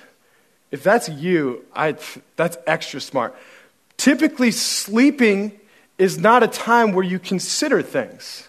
If 0.72 0.82
that's 0.82 1.08
you, 1.08 1.64
I, 1.72 1.96
that's 2.34 2.56
extra 2.66 3.00
smart. 3.00 3.36
Typically, 3.96 4.50
sleeping 4.50 5.52
is 5.96 6.18
not 6.18 6.42
a 6.42 6.48
time 6.48 6.92
where 6.92 7.04
you 7.04 7.20
consider 7.20 7.82
things. 7.82 8.48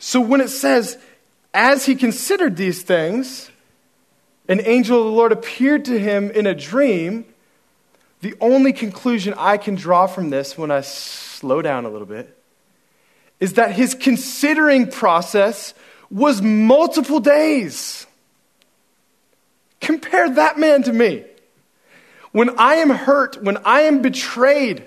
So 0.00 0.20
when 0.20 0.40
it 0.40 0.48
says, 0.48 0.98
as 1.54 1.86
he 1.86 1.94
considered 1.94 2.56
these 2.56 2.82
things, 2.82 3.48
an 4.48 4.60
angel 4.64 4.98
of 4.98 5.04
the 5.04 5.12
Lord 5.12 5.30
appeared 5.30 5.84
to 5.84 6.00
him 6.00 6.32
in 6.32 6.48
a 6.48 6.54
dream. 6.54 7.26
The 8.24 8.34
only 8.40 8.72
conclusion 8.72 9.34
I 9.36 9.58
can 9.58 9.74
draw 9.74 10.06
from 10.06 10.30
this 10.30 10.56
when 10.56 10.70
I 10.70 10.80
slow 10.80 11.60
down 11.60 11.84
a 11.84 11.90
little 11.90 12.06
bit 12.06 12.34
is 13.38 13.52
that 13.52 13.72
his 13.72 13.94
considering 13.94 14.90
process 14.90 15.74
was 16.10 16.40
multiple 16.40 17.20
days. 17.20 18.06
Compare 19.82 20.36
that 20.36 20.58
man 20.58 20.84
to 20.84 20.92
me. 20.94 21.26
When 22.32 22.58
I 22.58 22.76
am 22.76 22.88
hurt, 22.88 23.42
when 23.42 23.58
I 23.58 23.82
am 23.82 24.00
betrayed, 24.00 24.86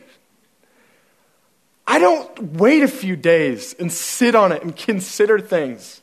I 1.86 2.00
don't 2.00 2.54
wait 2.54 2.82
a 2.82 2.88
few 2.88 3.16
days 3.16 3.76
and 3.78 3.94
sit 3.94 4.34
on 4.34 4.52
it 4.52 4.64
and 4.64 4.76
consider 4.76 5.40
things. 5.40 6.02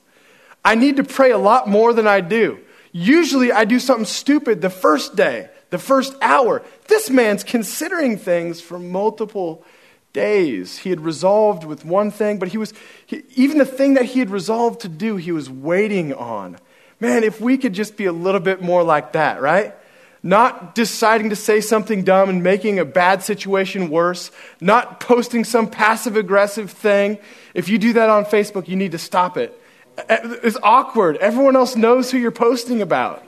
I 0.65 0.77
need 0.77 0.99
to 0.99 1.03
pray 1.03 1.33
a 1.33 1.39
lot 1.39 1.69
more 1.69 1.93
than 1.93 2.07
I 2.07 2.21
do. 2.21 2.61
Usually 2.93 3.51
I 3.51 3.65
do 3.65 3.81
something 3.81 4.07
stupid 4.07 4.61
the 4.61 4.71
first 4.71 5.17
day, 5.17 5.51
the 5.75 5.79
first 5.79 6.15
hour. 6.23 6.63
This 6.87 7.11
man's 7.11 7.43
considering 7.43 8.17
things 8.17 8.61
for 8.61 8.79
multiple 8.79 9.65
days. 10.13 10.79
He 10.79 10.91
had 10.91 11.01
resolved 11.01 11.65
with 11.65 11.85
one 11.85 12.13
thing, 12.13 12.39
but 12.39 12.47
he 12.47 12.59
was, 12.59 12.73
he, 13.07 13.25
even 13.35 13.59
the 13.59 13.65
thing 13.65 13.95
that 13.95 14.05
he 14.05 14.21
had 14.21 14.31
resolved 14.31 14.83
to 14.83 14.89
do, 14.89 15.17
he 15.17 15.33
was 15.33 15.51
waiting 15.51 16.15
on. 16.15 16.59
Man, 17.01 17.25
if 17.25 17.41
we 17.41 17.59
could 17.59 17.73
just 17.73 17.97
be 17.97 18.05
a 18.05 18.13
little 18.13 18.41
bit 18.41 18.63
more 18.63 18.85
like 18.85 19.15
that, 19.15 19.43
right? 19.43 19.75
Not 20.23 20.77
deciding 20.77 21.31
to 21.31 21.37
say 21.37 21.61
something 21.61 22.05
dumb 22.05 22.29
and 22.29 22.45
making 22.45 22.79
a 22.79 22.85
bad 22.85 23.25
situation 23.25 23.91
worse, 23.91 24.31
not 24.61 25.01
posting 25.01 25.43
some 25.43 25.69
passive 25.69 26.17
aggressive 26.17 26.71
thing. 26.71 27.19
If 27.53 27.69
you 27.69 27.79
do 27.79 27.95
that 27.95 28.09
on 28.09 28.27
Facebook, 28.27 28.69
you 28.69 28.77
need 28.77 28.93
to 28.93 28.99
stop 28.99 29.37
it. 29.37 29.61
It's 30.09 30.57
awkward. 30.63 31.17
Everyone 31.17 31.57
else 31.57 31.75
knows 31.75 32.13
who 32.13 32.19
you're 32.19 32.31
posting 32.31 32.81
about. 32.81 33.25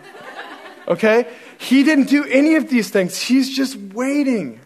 Okay? 0.88 1.26
He 1.58 1.82
didn't 1.82 2.08
do 2.08 2.24
any 2.24 2.54
of 2.56 2.68
these 2.68 2.90
things. 2.90 3.20
He's 3.20 3.54
just 3.54 3.76
waiting. 3.76 4.60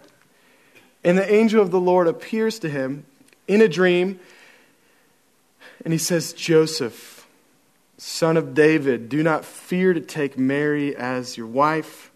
And 1.04 1.16
the 1.16 1.32
angel 1.32 1.62
of 1.62 1.70
the 1.70 1.80
Lord 1.80 2.08
appears 2.08 2.58
to 2.60 2.68
him 2.68 3.06
in 3.48 3.60
a 3.62 3.68
dream, 3.68 4.20
and 5.84 5.92
he 5.92 5.98
says, 5.98 6.32
Joseph, 6.32 7.26
son 7.96 8.36
of 8.36 8.54
David, 8.54 9.08
do 9.08 9.22
not 9.22 9.44
fear 9.44 9.92
to 9.92 10.00
take 10.00 10.38
Mary 10.38 10.94
as 10.94 11.36
your 11.36 11.46
wife, 11.46 12.10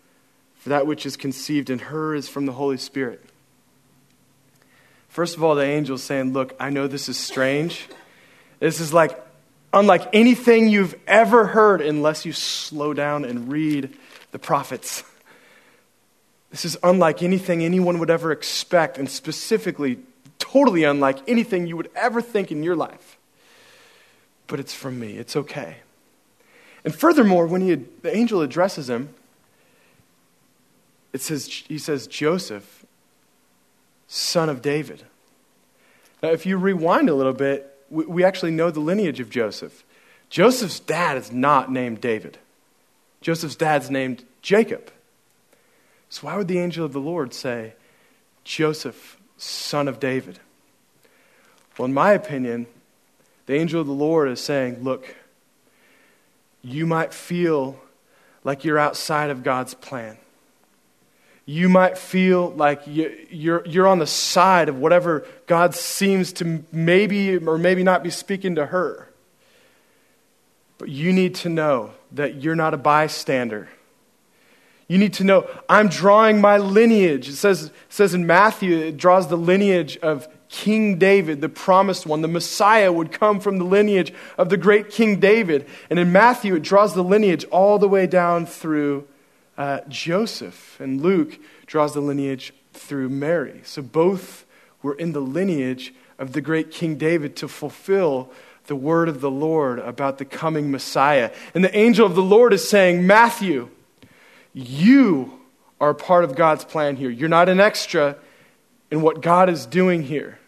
for 0.57 0.69
that 0.69 0.87
which 0.87 1.07
is 1.07 1.17
conceived 1.17 1.71
in 1.71 1.79
her 1.79 2.15
is 2.15 2.29
from 2.29 2.47
the 2.47 2.53
Holy 2.53 2.77
Spirit. 2.77 3.25
First 5.09 5.37
of 5.37 5.45
all, 5.45 5.55
the 5.55 5.65
angel 5.65 5.97
is 5.97 6.03
saying, 6.03 6.33
Look, 6.33 6.55
I 6.59 6.71
know 6.71 6.87
this 6.87 7.09
is 7.09 7.17
strange. 7.17 7.89
This 8.61 8.81
is 8.81 8.93
like 8.93 9.19
unlike 9.73 10.09
anything 10.13 10.69
you've 10.69 10.95
ever 11.07 11.47
heard 11.47 11.81
unless 11.81 12.25
you 12.25 12.33
slow 12.33 12.95
down 12.95 13.25
and 13.25 13.51
read 13.51 13.97
the 14.35 14.39
prophets. 14.41 15.05
This 16.51 16.65
is 16.65 16.77
unlike 16.83 17.23
anything 17.23 17.65
anyone 17.65 18.01
would 18.01 18.11
ever 18.11 18.33
expect, 18.33 18.99
and 18.99 19.09
specifically, 19.09 20.01
totally 20.41 20.83
unlike 20.83 21.21
anything 21.29 21.69
you 21.69 21.77
would 21.77 21.89
ever 21.95 22.21
think 22.21 22.51
in 22.51 22.65
your 22.65 22.75
life. 22.75 23.17
But 24.49 24.59
it's 24.59 24.75
from 24.75 24.99
me. 24.99 25.19
It's 25.19 25.37
okay. 25.37 25.77
And 26.85 26.93
furthermore, 26.93 27.47
when 27.47 27.61
he, 27.61 27.77
the 27.77 28.15
angel 28.15 28.41
addresses 28.41 28.91
him, 28.91 29.11
it 31.13 31.21
says, 31.21 31.47
he 31.47 31.79
says, 31.79 32.09
Joseph, 32.09 32.85
son 34.09 34.49
of 34.49 34.63
David. 34.63 35.05
Now, 36.25 36.31
if 36.31 36.45
you 36.45 36.57
rewind 36.57 37.09
a 37.09 37.15
little 37.15 37.33
bit, 37.33 37.73
we, 37.89 38.25
actually 38.25 38.51
know 38.51 38.73
the 38.73 38.81
lineage 38.81 39.21
of 39.21 39.31
Joseph. 39.31 39.85
Joseph's 40.29 40.81
dad 40.81 41.19
is 41.19 41.31
not 41.31 41.71
named 41.71 42.01
David. 42.01 42.39
Joseph's 43.21 43.57
dad's 43.57 43.91
named 43.91 44.25
Jacob. 44.45 44.93
So, 46.11 46.27
why 46.27 46.37
would 46.37 46.49
the 46.49 46.59
angel 46.59 46.85
of 46.85 46.93
the 46.93 47.01
Lord 47.01 47.33
say, 47.33 47.73
Joseph, 48.45 49.17
son 49.39 49.89
of 49.89 49.99
David? 49.99 50.39
Well, 51.79 51.87
in 51.87 51.95
my 51.95 52.13
opinion, 52.13 52.67
the 53.47 53.55
angel 53.55 53.81
of 53.81 53.87
the 53.87 53.95
Lord 53.95 54.29
is 54.29 54.41
saying, 54.41 54.85
Look, 54.85 55.17
you 56.63 56.87
might 56.87 57.15
feel 57.15 57.81
like 58.45 58.65
you're 58.65 58.79
outside 58.79 59.31
of 59.31 59.43
God's 59.43 59.73
plan. 59.73 60.19
You 61.47 61.71
might 61.71 61.97
feel 61.97 62.51
like 62.51 62.83
you're, 62.87 63.67
you're 63.67 63.89
on 63.89 63.99
the 63.99 64.07
side 64.07 64.69
of 64.69 64.79
whatever 64.79 65.27
God 65.47 65.75
seems 65.75 66.35
to 66.35 66.65
maybe 66.71 67.39
or 67.39 67.57
maybe 67.57 67.83
not 67.83 68.03
be 68.03 68.11
speaking 68.11 68.57
to 68.57 68.67
her. 68.67 69.09
But 70.77 70.91
you 70.91 71.15
need 71.15 71.35
to 71.37 71.49
know 71.49 71.93
that 72.13 72.43
you're 72.43 72.55
not 72.55 72.75
a 72.75 72.79
bystander 72.79 73.71
you 74.95 75.01
need 75.01 75.15
to 75.15 75.25
know 75.25 75.51
I'm 75.69 75.89
drawing 75.89 76.41
my 76.41 76.57
lineage. 76.57 77.29
It 77.29 77.35
says, 77.35 77.65
it 77.65 77.73
says 77.89 78.15
in 78.15 78.29
Matthew, 78.29 78.79
it 78.79 78.97
draws 78.97 79.27
the 79.27 79.37
lineage 79.37 79.97
of 79.97 80.29
King 80.49 80.99
David, 80.99 81.41
the 81.41 81.49
promised 81.49 82.07
one. 82.07 82.23
The 82.23 82.29
Messiah 82.29 82.93
would 82.93 83.11
come 83.11 83.41
from 83.41 83.59
the 83.59 83.65
lineage 83.65 84.15
of 84.39 84.51
the 84.51 84.57
great 84.57 84.91
King 84.91 85.19
David. 85.19 85.67
And 85.91 85.99
in 85.99 86.13
Matthew, 86.13 86.55
it 86.55 86.63
draws 86.63 86.95
the 86.95 87.03
lineage 87.03 87.45
all 87.47 87.81
the 87.81 87.89
way 87.89 88.07
down 88.07 88.47
through 88.47 89.09
uh, 89.59 89.81
Joseph. 89.89 90.79
And 90.79 91.01
Luke 91.01 91.41
draws 91.67 91.95
the 91.95 92.01
lineage 92.01 92.53
through 92.73 93.09
Mary. 93.09 93.63
So 93.65 93.83
both 93.83 94.47
were 94.81 94.95
in 94.95 95.11
the 95.11 95.21
lineage 95.21 95.93
of 96.21 96.35
the 96.35 96.41
great 96.41 96.71
King 96.71 96.95
David 96.95 97.35
to 97.39 97.49
fulfill 97.49 98.31
the 98.69 98.77
word 98.77 99.09
of 99.09 99.21
the 99.21 99.31
Lord 99.31 99.81
about 99.81 100.19
the 100.19 100.25
coming 100.25 100.71
Messiah. 100.71 101.33
And 101.53 101.65
the 101.65 101.77
angel 101.77 102.07
of 102.07 102.15
the 102.15 102.23
Lord 102.23 102.53
is 102.53 102.69
saying, 102.69 103.05
Matthew, 103.05 103.71
you 104.55 105.41
are 105.81 105.93
part 105.93 106.25
of 106.25 106.37
God's 106.37 106.65
plan 106.65 106.97
here. 106.97 107.11
You're 107.11 107.29
not 107.29 107.49
an 107.49 107.61
extra 107.61 108.17
in 108.91 109.03
what 109.03 109.21
God 109.21 109.51
is 109.51 109.67
doing 109.67 110.05
here. 110.05 110.39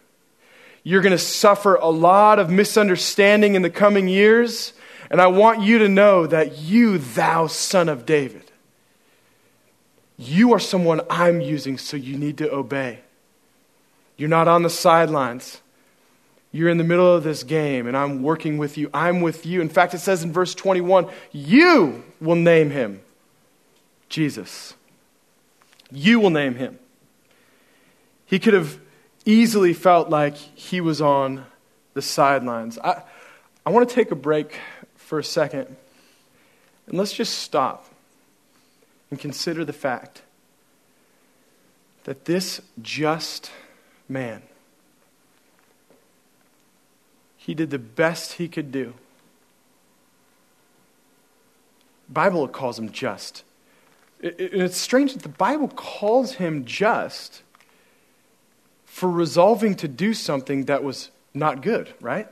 You're 0.83 1.01
going 1.01 1.11
to 1.11 1.17
suffer 1.17 1.75
a 1.75 1.89
lot 1.89 2.39
of 2.39 2.49
misunderstanding 2.49 3.55
in 3.55 3.61
the 3.61 3.69
coming 3.69 4.07
years, 4.07 4.71
and 5.11 5.19
I 5.19 5.27
want 5.27 5.61
you 5.61 5.79
to 5.79 5.89
know 5.89 6.25
that 6.25 6.57
you, 6.59 6.97
thou 6.97 7.47
son 7.47 7.89
of 7.89 8.05
David, 8.05 8.49
you 10.17 10.53
are 10.53 10.59
someone 10.59 11.01
I'm 11.09 11.41
using, 11.41 11.77
so 11.77 11.97
you 11.97 12.17
need 12.17 12.37
to 12.37 12.51
obey. 12.51 13.01
You're 14.15 14.29
not 14.29 14.47
on 14.47 14.63
the 14.63 14.69
sidelines. 14.69 15.61
You're 16.51 16.69
in 16.69 16.77
the 16.77 16.83
middle 16.83 17.13
of 17.13 17.23
this 17.23 17.43
game, 17.43 17.85
and 17.85 17.95
I'm 17.95 18.23
working 18.23 18.57
with 18.57 18.77
you. 18.77 18.89
I'm 18.93 19.21
with 19.21 19.45
you. 19.45 19.59
In 19.61 19.69
fact, 19.69 19.93
it 19.93 19.99
says 19.99 20.23
in 20.23 20.31
verse 20.31 20.55
21 20.55 21.07
you 21.33 22.03
will 22.21 22.35
name 22.35 22.71
him 22.71 23.01
Jesus. 24.09 24.75
You 25.91 26.19
will 26.19 26.29
name 26.29 26.55
him. 26.55 26.79
He 28.25 28.39
could 28.39 28.53
have 28.53 28.79
easily 29.25 29.73
felt 29.73 30.09
like 30.09 30.35
he 30.35 30.81
was 30.81 31.01
on 31.01 31.45
the 31.93 32.01
sidelines. 32.01 32.77
I, 32.79 33.03
I 33.65 33.69
want 33.69 33.87
to 33.87 33.95
take 33.95 34.11
a 34.11 34.15
break 34.15 34.59
for 34.95 35.19
a 35.19 35.23
second 35.23 35.75
and 36.87 36.97
let's 36.97 37.13
just 37.13 37.39
stop 37.39 37.85
and 39.11 39.19
consider 39.19 39.63
the 39.65 39.73
fact 39.73 40.21
that 42.05 42.25
this 42.25 42.61
just 42.81 43.51
man, 44.07 44.41
he 47.35 47.53
did 47.53 47.69
the 47.69 47.79
best 47.79 48.33
he 48.33 48.47
could 48.47 48.71
do. 48.71 48.93
Bible 52.09 52.47
calls 52.47 52.79
him 52.79 52.91
just. 52.91 53.43
It's 54.19 54.77
strange 54.77 55.13
that 55.13 55.23
the 55.23 55.29
Bible 55.29 55.67
calls 55.67 56.33
him 56.33 56.65
just 56.65 57.43
for 58.85 59.09
resolving 59.09 59.75
to 59.75 59.87
do 59.87 60.13
something 60.13 60.65
that 60.65 60.83
was 60.83 61.11
not 61.33 61.61
good, 61.61 61.93
right? 62.01 62.27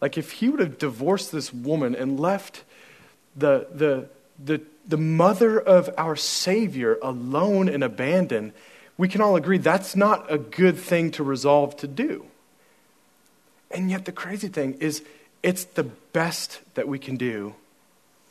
Like 0.00 0.18
if 0.18 0.32
he 0.32 0.48
would 0.50 0.60
have 0.60 0.78
divorced 0.78 1.32
this 1.32 1.52
woman 1.54 1.94
and 1.94 2.20
left 2.20 2.64
the, 3.34 3.66
the, 3.72 4.08
the, 4.44 4.60
the 4.86 4.98
mother 4.98 5.58
of 5.58 5.88
our 5.96 6.16
Savior 6.16 6.98
alone 7.02 7.68
and 7.68 7.82
abandoned, 7.82 8.52
we 8.98 9.08
can 9.08 9.20
all 9.20 9.36
agree 9.36 9.58
that's 9.58 9.96
not 9.96 10.30
a 10.30 10.36
good 10.36 10.76
thing 10.76 11.12
to 11.12 11.22
resolve 11.22 11.76
to 11.78 11.86
do. 11.86 12.26
And 13.70 13.90
yet, 13.90 14.04
the 14.04 14.12
crazy 14.12 14.48
thing 14.48 14.74
is, 14.80 15.02
it's 15.42 15.64
the 15.64 15.84
best 15.84 16.60
that 16.74 16.86
we 16.86 16.98
can 16.98 17.16
do 17.16 17.54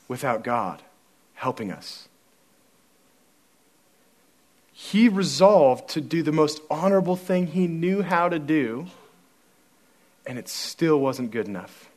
without 0.08 0.44
God 0.44 0.84
helping 1.34 1.72
us. 1.72 2.08
He 4.84 5.08
resolved 5.08 5.90
to 5.92 6.02
do 6.02 6.24
the 6.24 6.32
most 6.32 6.60
honorable 6.70 7.16
thing 7.16 7.48
he 7.48 7.68
knew 7.68 8.02
how 8.02 8.28
to 8.28 8.40
do, 8.40 8.88
and 10.26 10.40
it 10.40 10.50
still 10.50 11.00
wasn't 11.00 11.30
good 11.30 11.48
enough. 11.48 11.90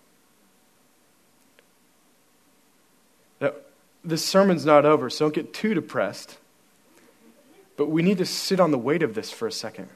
Now, 3.41 3.53
this 4.05 4.23
sermon's 4.23 4.67
not 4.67 4.85
over, 4.85 5.09
so 5.09 5.25
don't 5.25 5.35
get 5.35 5.55
too 5.55 5.73
depressed. 5.73 6.37
But 7.79 7.89
we 7.89 8.03
need 8.03 8.19
to 8.19 8.27
sit 8.27 8.61
on 8.61 8.71
the 8.71 8.79
weight 8.79 9.03
of 9.03 9.15
this 9.15 9.31
for 9.31 9.49
a 9.49 9.53
second. 9.53 9.89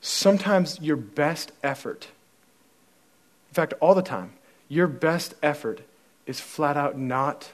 Sometimes 0.00 0.80
your 0.80 0.96
best 0.96 1.52
effort, 1.62 2.08
in 3.50 3.54
fact, 3.54 3.72
all 3.80 3.94
the 3.94 4.02
time, 4.02 4.32
your 4.68 4.88
best 4.88 5.34
effort 5.44 5.82
is 6.26 6.40
flat 6.40 6.76
out 6.76 6.98
not 6.98 7.52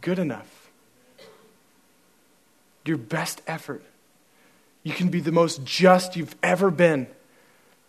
good 0.00 0.18
enough. 0.18 0.61
Your 2.84 2.96
best 2.96 3.42
effort. 3.46 3.82
You 4.82 4.92
can 4.92 5.08
be 5.08 5.20
the 5.20 5.32
most 5.32 5.64
just 5.64 6.16
you've 6.16 6.34
ever 6.42 6.70
been, 6.70 7.06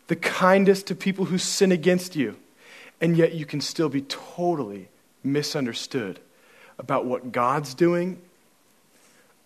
the 0.07 0.15
kindest 0.15 0.87
to 0.87 0.95
people 0.95 1.25
who 1.25 1.37
sin 1.37 1.71
against 1.71 2.15
you, 2.15 2.37
and 3.01 3.17
yet 3.17 3.33
you 3.33 3.45
can 3.45 3.61
still 3.61 3.89
be 3.89 4.01
totally 4.01 4.89
misunderstood 5.23 6.19
about 6.77 7.05
what 7.05 7.31
God's 7.31 7.73
doing, 7.73 8.21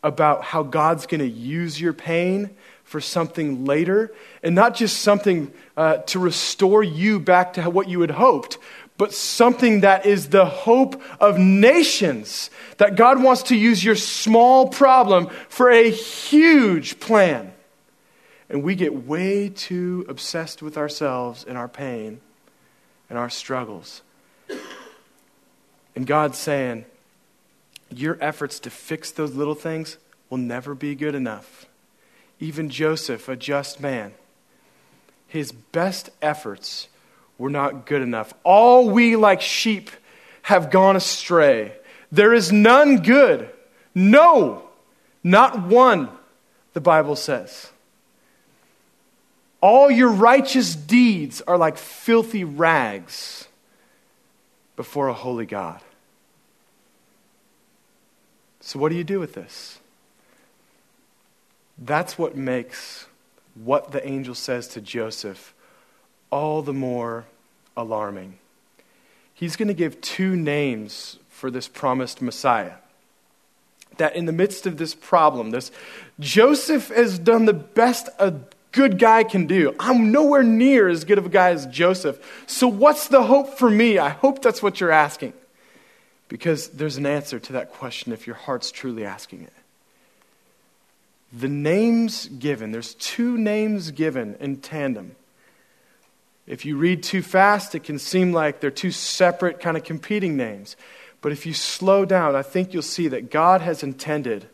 about 0.03 0.43
how 0.43 0.63
God's 0.63 1.05
going 1.05 1.19
to 1.19 1.27
use 1.27 1.79
your 1.79 1.93
pain 1.93 2.49
for 2.83 3.01
something 3.01 3.65
later, 3.65 4.13
and 4.43 4.55
not 4.55 4.75
just 4.75 4.99
something 4.99 5.51
uh, 5.75 5.97
to 5.97 6.19
restore 6.19 6.83
you 6.83 7.19
back 7.19 7.53
to 7.53 7.69
what 7.69 7.89
you 7.89 8.01
had 8.01 8.11
hoped, 8.11 8.57
but 8.97 9.13
something 9.13 9.81
that 9.81 10.05
is 10.05 10.29
the 10.29 10.45
hope 10.45 11.01
of 11.19 11.37
nations. 11.37 12.49
That 12.77 12.95
God 12.95 13.21
wants 13.21 13.43
to 13.43 13.55
use 13.55 13.83
your 13.83 13.95
small 13.95 14.69
problem 14.69 15.29
for 15.49 15.69
a 15.69 15.89
huge 15.89 16.99
plan. 16.99 17.53
And 18.49 18.63
we 18.63 18.75
get 18.75 19.05
way 19.05 19.49
too 19.49 20.05
obsessed 20.07 20.61
with 20.61 20.77
ourselves 20.77 21.45
and 21.47 21.57
our 21.57 21.67
pain 21.67 22.21
and 23.09 23.19
our 23.19 23.29
struggles. 23.29 24.01
And 25.95 26.07
God's 26.07 26.37
saying, 26.37 26.85
Your 27.89 28.17
efforts 28.21 28.59
to 28.61 28.69
fix 28.69 29.11
those 29.11 29.33
little 29.33 29.55
things 29.55 29.97
will 30.29 30.37
never 30.37 30.75
be 30.75 30.95
good 30.95 31.15
enough. 31.15 31.65
Even 32.39 32.69
Joseph, 32.69 33.27
a 33.27 33.35
just 33.35 33.79
man, 33.79 34.13
his 35.27 35.51
best 35.51 36.09
efforts 36.21 36.87
were 37.37 37.49
not 37.49 37.85
good 37.85 38.01
enough. 38.01 38.33
All 38.43 38.89
we, 38.89 39.15
like 39.15 39.41
sheep, 39.41 39.91
have 40.43 40.71
gone 40.71 40.95
astray. 40.95 41.73
There 42.11 42.33
is 42.33 42.51
none 42.51 43.01
good. 43.01 43.49
No, 43.93 44.63
not 45.23 45.67
one, 45.67 46.09
the 46.73 46.81
Bible 46.81 47.15
says. 47.15 47.71
All 49.59 49.89
your 49.89 50.09
righteous 50.09 50.75
deeds 50.75 51.41
are 51.41 51.57
like 51.57 51.77
filthy 51.77 52.43
rags 52.43 53.47
before 54.75 55.07
a 55.07 55.13
holy 55.13 55.45
God. 55.45 55.81
So, 58.61 58.79
what 58.79 58.89
do 58.89 58.95
you 58.95 59.03
do 59.03 59.19
with 59.19 59.33
this? 59.33 59.79
That's 61.77 62.17
what 62.17 62.35
makes 62.35 63.07
what 63.55 63.91
the 63.91 64.07
angel 64.07 64.35
says 64.35 64.67
to 64.69 64.81
Joseph 64.81 65.53
all 66.29 66.61
the 66.61 66.73
more 66.73 67.25
alarming. 67.75 68.37
He's 69.33 69.55
going 69.55 69.67
to 69.67 69.73
give 69.73 70.01
two 70.01 70.35
names 70.35 71.19
for 71.29 71.51
this 71.51 71.67
promised 71.67 72.21
Messiah. 72.21 72.73
That 73.97 74.15
in 74.15 74.25
the 74.25 74.31
midst 74.31 74.65
of 74.65 74.77
this 74.77 74.95
problem, 74.95 75.51
this 75.51 75.71
Joseph 76.19 76.89
has 76.89 77.19
done 77.19 77.45
the 77.45 77.53
best 77.53 78.09
a 78.19 78.33
good 78.71 78.99
guy 78.99 79.23
can 79.23 79.47
do. 79.47 79.75
I'm 79.79 80.11
nowhere 80.11 80.43
near 80.43 80.87
as 80.87 81.03
good 81.03 81.17
of 81.17 81.25
a 81.25 81.29
guy 81.29 81.49
as 81.49 81.65
Joseph. 81.67 82.19
So 82.47 82.67
what's 82.67 83.07
the 83.07 83.23
hope 83.23 83.57
for 83.57 83.69
me? 83.69 83.97
I 83.97 84.09
hope 84.09 84.41
that's 84.41 84.61
what 84.61 84.79
you're 84.79 84.91
asking. 84.91 85.33
Because 86.27 86.69
there's 86.69 86.97
an 86.97 87.05
answer 87.05 87.39
to 87.39 87.53
that 87.53 87.71
question 87.71 88.11
if 88.11 88.27
your 88.27 88.35
heart's 88.35 88.71
truly 88.71 89.05
asking 89.05 89.43
it. 89.43 89.53
The 91.33 91.47
names 91.47 92.27
given, 92.27 92.71
there's 92.71 92.93
two 92.95 93.37
names 93.37 93.91
given 93.91 94.35
in 94.39 94.57
tandem 94.57 95.15
if 96.47 96.65
you 96.65 96.77
read 96.77 97.03
too 97.03 97.21
fast, 97.21 97.75
it 97.75 97.83
can 97.83 97.99
seem 97.99 98.31
like 98.31 98.61
they're 98.61 98.71
two 98.71 98.91
separate, 98.91 99.59
kind 99.59 99.75
of 99.75 99.83
competing 99.83 100.37
names. 100.37 100.77
But 101.21 101.33
if 101.33 101.45
you 101.45 101.53
slow 101.53 102.05
down, 102.05 102.35
I 102.35 102.41
think 102.41 102.73
you'll 102.73 102.81
see 102.83 103.09
that 103.09 103.29
God 103.29 103.59
has 103.61 103.83
intended 103.83 104.47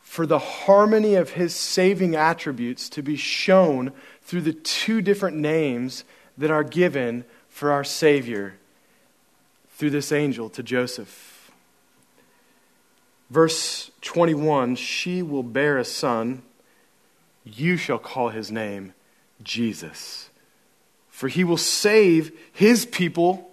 for 0.00 0.26
the 0.26 0.38
harmony 0.38 1.16
of 1.16 1.30
his 1.30 1.54
saving 1.54 2.14
attributes 2.14 2.88
to 2.90 3.02
be 3.02 3.16
shown 3.16 3.92
through 4.22 4.42
the 4.42 4.52
two 4.52 5.02
different 5.02 5.36
names 5.36 6.04
that 6.38 6.52
are 6.52 6.62
given 6.62 7.24
for 7.48 7.72
our 7.72 7.84
Savior 7.84 8.54
through 9.70 9.90
this 9.90 10.12
angel 10.12 10.48
to 10.50 10.62
Joseph. 10.62 11.50
Verse 13.28 13.90
21 14.02 14.76
She 14.76 15.20
will 15.20 15.42
bear 15.42 15.78
a 15.78 15.84
son, 15.84 16.42
you 17.44 17.76
shall 17.76 17.98
call 17.98 18.28
his 18.28 18.52
name 18.52 18.94
Jesus 19.42 20.30
for 21.16 21.28
he 21.28 21.44
will 21.44 21.56
save 21.56 22.30
his 22.52 22.84
people 22.84 23.50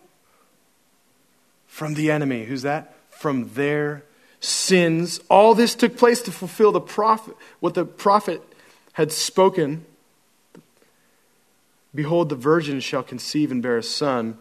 from 1.66 1.94
the 1.94 2.12
enemy. 2.12 2.44
Who's 2.44 2.64
that? 2.64 2.94
From 3.10 3.54
their 3.54 4.04
sins. 4.42 5.22
All 5.30 5.56
this 5.56 5.74
took 5.74 5.96
place 5.96 6.22
to 6.24 6.32
fulfill 6.34 6.74
the 6.74 6.82
prophet, 6.82 7.38
what 7.62 7.74
the 7.74 7.86
prophet 7.86 8.42
had 8.92 9.14
spoken. 9.14 9.86
Behold, 11.96 12.28
the 12.28 12.36
virgin 12.36 12.82
shall 12.82 13.02
conceive 13.02 13.50
and 13.50 13.64
bear 13.64 13.78
a 13.78 13.84
son, 13.84 14.38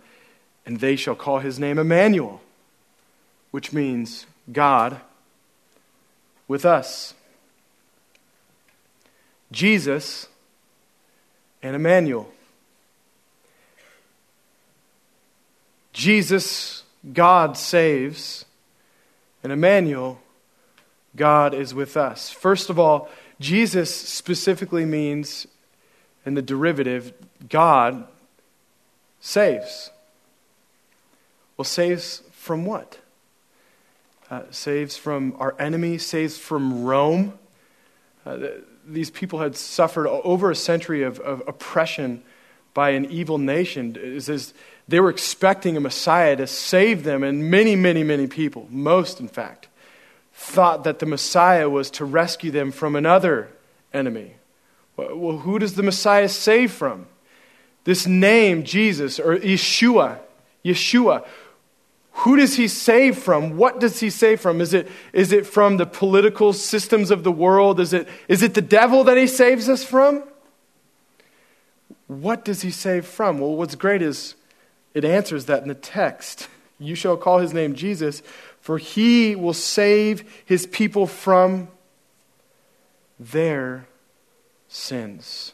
and 0.67 0.81
they 0.81 0.97
shall 0.97 1.15
call 1.15 1.39
his 1.39 1.61
name 1.61 1.79
Emmanuel, 1.79 2.41
which 3.53 3.73
means 3.73 4.27
God 4.51 5.01
with 6.49 6.65
us. 6.65 7.15
Jesus 9.53 10.27
and 11.63 11.77
Emmanuel. 11.77 12.29
Jesus, 15.93 16.85
God 17.13 17.57
saves, 17.57 18.45
and 19.43 19.53
Emmanuel, 19.53 20.21
God 21.15 21.53
is 21.53 21.75
with 21.75 21.97
us. 21.97 22.31
First 22.31 22.71
of 22.71 22.79
all, 22.79 23.11
Jesus 23.41 23.95
specifically 23.95 24.85
means, 24.85 25.47
in 26.25 26.35
the 26.35 26.43
derivative, 26.43 27.13
God 27.49 28.07
saves. 29.21 29.91
Well, 31.57 31.65
saves 31.65 32.23
from 32.33 32.65
what? 32.65 32.99
Uh, 34.31 34.43
saves 34.51 34.97
from 34.97 35.35
our 35.39 35.55
enemy, 35.59 35.99
saves 35.99 36.39
from 36.39 36.85
Rome. 36.85 37.35
Uh, 38.25 38.39
these 38.87 39.11
people 39.11 39.41
had 39.41 39.57
suffered 39.57 40.09
over 40.09 40.51
a 40.51 40.57
century 40.57 41.03
of, 41.03 41.21
of 41.21 41.43
oppression 41.47 42.23
by 42.75 42.91
an 42.91 43.05
evil 43.11 43.39
nation. 43.39 43.97
It 44.01 44.23
says 44.23 44.55
they 44.89 45.01
were 45.01 45.11
expecting 45.11 45.77
a 45.77 45.81
Messiah 45.81 46.37
to 46.37 46.47
save 46.47 47.05
them, 47.05 47.23
and 47.23 47.51
many, 47.51 47.77
many, 47.77 48.03
many 48.03 48.27
people, 48.27 48.67
most 48.71 49.21
in 49.21 49.29
fact, 49.29 49.69
thought 50.35 50.85
that 50.85 50.99
the 50.99 51.07
Messiah 51.07 51.69
was 51.69 51.91
to 51.93 52.05
rescue 52.05 52.51
them 52.51 52.73
from 52.73 52.97
another 52.97 53.49
enemy. 53.93 54.35
Well, 54.97 55.39
who 55.39 55.59
does 55.59 55.75
the 55.75 55.83
Messiah 55.83 56.29
save 56.29 56.73
from? 56.73 57.07
This 57.85 58.07
name, 58.07 58.65
Jesus, 58.65 59.19
or 59.19 59.37
Yeshua, 59.37 60.19
Yeshua, 60.65 61.27
who 62.13 62.37
does 62.37 62.57
he 62.57 62.69
save 62.69 63.19
from? 63.19 63.57
What 63.57 63.81
does 63.81 64.01
he 64.01 64.11
save 64.11 64.41
from? 64.41 64.61
Is 64.61 64.75
it, 64.75 64.89
is 65.13 65.33
it 65.33 65.47
from 65.47 65.79
the 65.79 65.87
political 65.87 66.53
systems 66.53 67.11
of 67.11 67.25
the 67.25 67.33
world? 67.33 67.81
Is 67.81 67.93
it, 67.93 68.07
is 68.29 68.43
it 68.43 68.55
the 68.55 68.63
devil 68.63 69.05
that 69.05 69.17
he 69.17 69.27
saves 69.27 69.69
us 69.69 69.83
from? 69.83 70.23
What 72.07 72.45
does 72.45 72.61
he 72.63 72.71
save 72.71 73.07
from? 73.07 73.39
Well, 73.39 73.57
what's 73.57 73.75
great 73.75 74.03
is 74.03 74.35
it 74.95 75.05
answers 75.05 75.47
that 75.47 75.63
in 75.63 75.69
the 75.69 75.75
text. 75.75 76.49
You 76.79 76.95
shall 76.95 77.17
call 77.17 77.39
his 77.39 77.55
name 77.55 77.75
Jesus, 77.75 78.23
for 78.61 78.79
he 78.79 79.37
will 79.37 79.55
save 79.55 80.43
his 80.45 80.67
people 80.67 81.07
from 81.07 81.69
their 83.19 83.87
sins. 84.69 85.53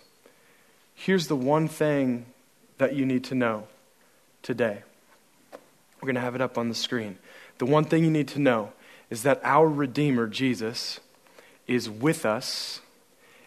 Here's 0.95 1.29
the 1.29 1.37
one 1.37 1.69
thing 1.69 2.27
that 2.79 2.95
you 2.95 3.05
need 3.05 3.25
to 3.25 3.35
know 3.35 3.69
today. 4.43 4.83
We're 6.01 6.07
going 6.07 6.15
to 6.15 6.21
have 6.21 6.35
it 6.35 6.41
up 6.41 6.57
on 6.57 6.69
the 6.69 6.75
screen. 6.75 7.19
The 7.59 7.67
one 7.67 7.85
thing 7.85 8.05
you 8.05 8.11
need 8.11 8.29
to 8.29 8.39
know 8.39 8.73
is 9.11 9.23
that 9.25 9.41
our 9.43 9.69
Redeemer, 9.69 10.27
Jesus, 10.27 11.01
is 11.67 11.91
with 11.91 12.25
us 12.25 12.81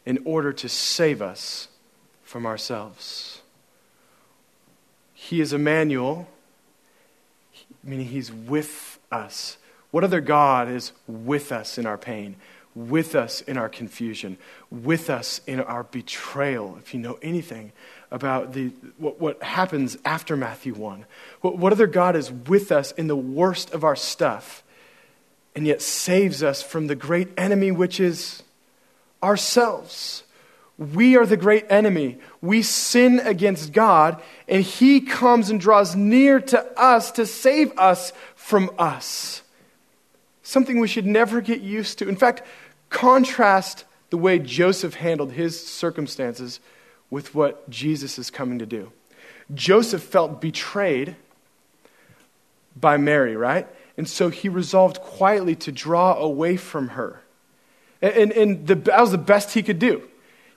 in 0.06 0.20
order 0.26 0.52
to 0.54 0.68
save 0.68 1.22
us 1.22 1.68
from 2.24 2.46
ourselves. 2.46 3.41
He 5.32 5.40
is 5.40 5.54
Emmanuel, 5.54 6.28
meaning 7.86 8.08
He's 8.08 8.34
with 8.34 9.00
us. 9.14 9.58
What 9.90 10.04
other 10.04 10.20
God 10.20 10.68
is 10.68 10.92
with 11.08 11.54
us 11.54 11.78
in 11.78 11.86
our 11.86 11.98
pain, 11.98 12.36
with 12.76 13.16
us 13.16 13.40
in 13.40 13.58
our 13.58 13.70
confusion, 13.70 14.38
with 14.70 15.10
us 15.10 15.40
in 15.48 15.62
our 15.62 15.84
betrayal? 15.84 16.76
If 16.82 16.94
you 16.94 17.00
know 17.00 17.18
anything 17.22 17.72
about 18.12 18.52
the, 18.52 18.74
what, 18.98 19.22
what 19.22 19.42
happens 19.42 19.98
after 20.04 20.36
Matthew 20.36 20.74
1, 20.74 21.06
what, 21.40 21.58
what 21.58 21.72
other 21.72 21.88
God 21.88 22.18
is 22.18 22.30
with 22.30 22.70
us 22.70 22.92
in 22.92 23.08
the 23.08 23.16
worst 23.16 23.72
of 23.74 23.86
our 23.86 23.96
stuff 23.96 24.64
and 25.56 25.66
yet 25.66 25.82
saves 25.82 26.44
us 26.44 26.62
from 26.62 26.88
the 26.88 26.96
great 26.96 27.30
enemy, 27.38 27.72
which 27.72 28.02
is 28.02 28.44
ourselves? 29.24 30.24
We 30.82 31.16
are 31.16 31.28
the 31.28 31.38
great 31.38 31.68
enemy. 31.70 32.18
We 32.42 32.64
sin 32.64 33.20
against 33.20 33.72
God, 33.72 34.20
and 34.48 34.64
He 34.64 35.00
comes 35.00 35.52
and 35.52 35.60
draws 35.60 35.96
near 35.96 36.40
to 36.40 36.66
us 36.76 37.12
to 37.12 37.28
save 37.28 37.78
us 37.78 38.14
from 38.34 38.72
us. 38.80 39.44
Something 40.42 40.80
we 40.80 40.88
should 40.88 41.06
never 41.06 41.40
get 41.40 41.62
used 41.62 42.00
to. 42.00 42.10
In 42.10 42.16
fact, 42.16 42.42
contrast 42.90 43.86
the 44.10 44.18
way 44.18 44.40
Joseph 44.40 44.96
handled 44.96 45.34
his 45.34 45.64
circumstances 45.64 46.60
with 47.12 47.36
what 47.36 47.70
Jesus 47.70 48.18
is 48.18 48.32
coming 48.32 48.58
to 48.58 48.66
do. 48.66 48.92
Joseph 49.54 50.02
felt 50.02 50.42
betrayed 50.42 51.16
by 52.76 52.98
Mary, 52.98 53.36
right? 53.36 53.68
And 53.98 54.10
so 54.10 54.30
he 54.30 54.50
resolved 54.50 55.00
quietly 55.00 55.56
to 55.58 55.72
draw 55.72 56.16
away 56.16 56.58
from 56.58 56.90
her. 56.90 57.22
And, 58.02 58.32
and, 58.32 58.66
the, 58.66 58.74
that 58.74 59.00
was 59.00 59.12
the 59.12 59.20
best 59.20 59.54
he 59.54 59.62
could 59.62 59.78
do. 59.78 60.08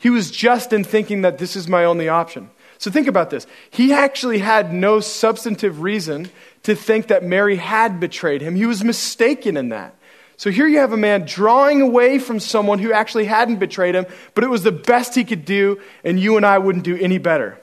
He 0.05 0.11
was 0.11 0.31
just 0.31 0.75
in 0.75 0.85
thinking 0.85 1.23
that 1.23 1.39
this 1.39 1.57
is 1.57 1.67
my 1.67 1.87
only 1.87 2.11
option. 2.11 2.51
So 2.77 2.91
think 2.91 3.07
about 3.07 3.31
this. 3.31 3.47
He 3.71 3.95
actually 3.95 4.37
had 4.37 4.71
no 4.71 5.01
substantive 5.01 5.81
reason 5.81 6.29
to 6.65 6.75
think 6.75 7.07
that 7.07 7.25
Mary 7.25 7.57
had 7.57 8.01
betrayed 8.01 8.43
him. 8.43 8.55
He 8.55 8.67
was 8.67 8.85
mistaken 8.85 9.57
in 9.57 9.71
that. 9.71 9.95
So 10.37 10.51
here 10.51 10.67
you 10.67 10.81
have 10.81 10.93
a 10.93 10.99
man 10.99 11.25
drawing 11.25 11.81
away 11.81 12.19
from 12.19 12.39
someone 12.39 12.81
who 12.81 12.93
actually 12.93 13.25
hadn't 13.25 13.61
betrayed 13.61 13.95
him, 13.95 14.05
but 14.35 14.45
it 14.45 14.51
was 14.51 14.63
the 14.63 14.73
best 14.73 15.15
he 15.15 15.25
could 15.25 15.47
do, 15.47 15.81
and 16.05 16.21
you 16.21 16.37
and 16.37 16.45
I 16.45 16.59
wouldn't 16.59 16.85
do 16.85 16.99
any 16.99 17.17
better. 17.17 17.59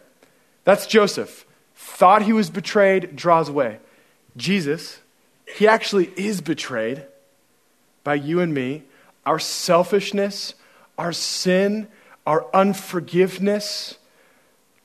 That's 0.64 0.88
Joseph. 0.88 1.46
Thought 1.76 2.24
he 2.24 2.34
was 2.34 2.50
betrayed, 2.50 3.16
draws 3.16 3.50
away. 3.50 3.78
Jesus, 4.36 5.00
he 5.46 5.68
actually 5.68 6.10
is 6.18 6.42
betrayed 6.42 7.06
by 8.04 8.16
you 8.16 8.40
and 8.40 8.52
me. 8.52 8.82
Our 9.28 9.38
selfishness, 9.38 10.56
our 10.98 11.14
sin, 11.14 11.88
our 12.26 12.46
unforgiveness, 12.54 13.98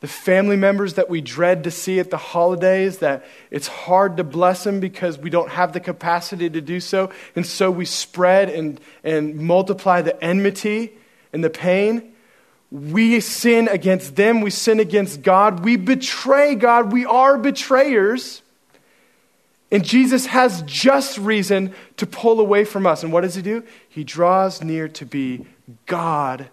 the 0.00 0.08
family 0.08 0.56
members 0.56 0.94
that 0.94 1.08
we 1.08 1.20
dread 1.20 1.64
to 1.64 1.70
see 1.70 1.98
at 1.98 2.10
the 2.10 2.16
holidays, 2.16 2.98
that 2.98 3.24
it's 3.50 3.66
hard 3.66 4.16
to 4.18 4.24
bless 4.24 4.64
them 4.64 4.80
because 4.80 5.18
we 5.18 5.30
don't 5.30 5.50
have 5.50 5.72
the 5.72 5.80
capacity 5.80 6.48
to 6.50 6.60
do 6.60 6.80
so. 6.80 7.10
And 7.34 7.46
so 7.46 7.70
we 7.70 7.84
spread 7.84 8.48
and, 8.48 8.80
and 9.02 9.36
multiply 9.36 10.02
the 10.02 10.22
enmity 10.22 10.92
and 11.32 11.42
the 11.42 11.50
pain. 11.50 12.12
We 12.70 13.20
sin 13.20 13.68
against 13.68 14.16
them, 14.16 14.40
we 14.40 14.50
sin 14.50 14.80
against 14.80 15.22
God, 15.22 15.64
we 15.64 15.76
betray 15.76 16.56
God, 16.56 16.92
we 16.92 17.06
are 17.06 17.38
betrayers. 17.38 18.42
And 19.70 19.84
Jesus 19.84 20.26
has 20.26 20.62
just 20.62 21.18
reason 21.18 21.74
to 21.96 22.06
pull 22.06 22.40
away 22.40 22.64
from 22.64 22.86
us. 22.86 23.02
And 23.02 23.12
what 23.12 23.22
does 23.22 23.34
he 23.34 23.42
do? 23.42 23.64
He 23.88 24.04
draws 24.04 24.62
near 24.62 24.88
to 24.88 25.04
be 25.04 25.46
God 25.86 26.48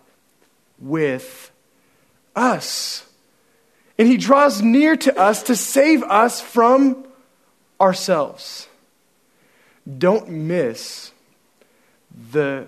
with 0.83 1.51
us. 2.35 3.05
And 3.97 4.07
he 4.07 4.17
draws 4.17 4.61
near 4.61 4.95
to 4.97 5.17
us 5.17 5.43
to 5.43 5.55
save 5.55 6.03
us 6.03 6.41
from 6.41 7.05
ourselves. 7.79 8.67
Don't 9.97 10.29
miss 10.29 11.11
the 12.31 12.67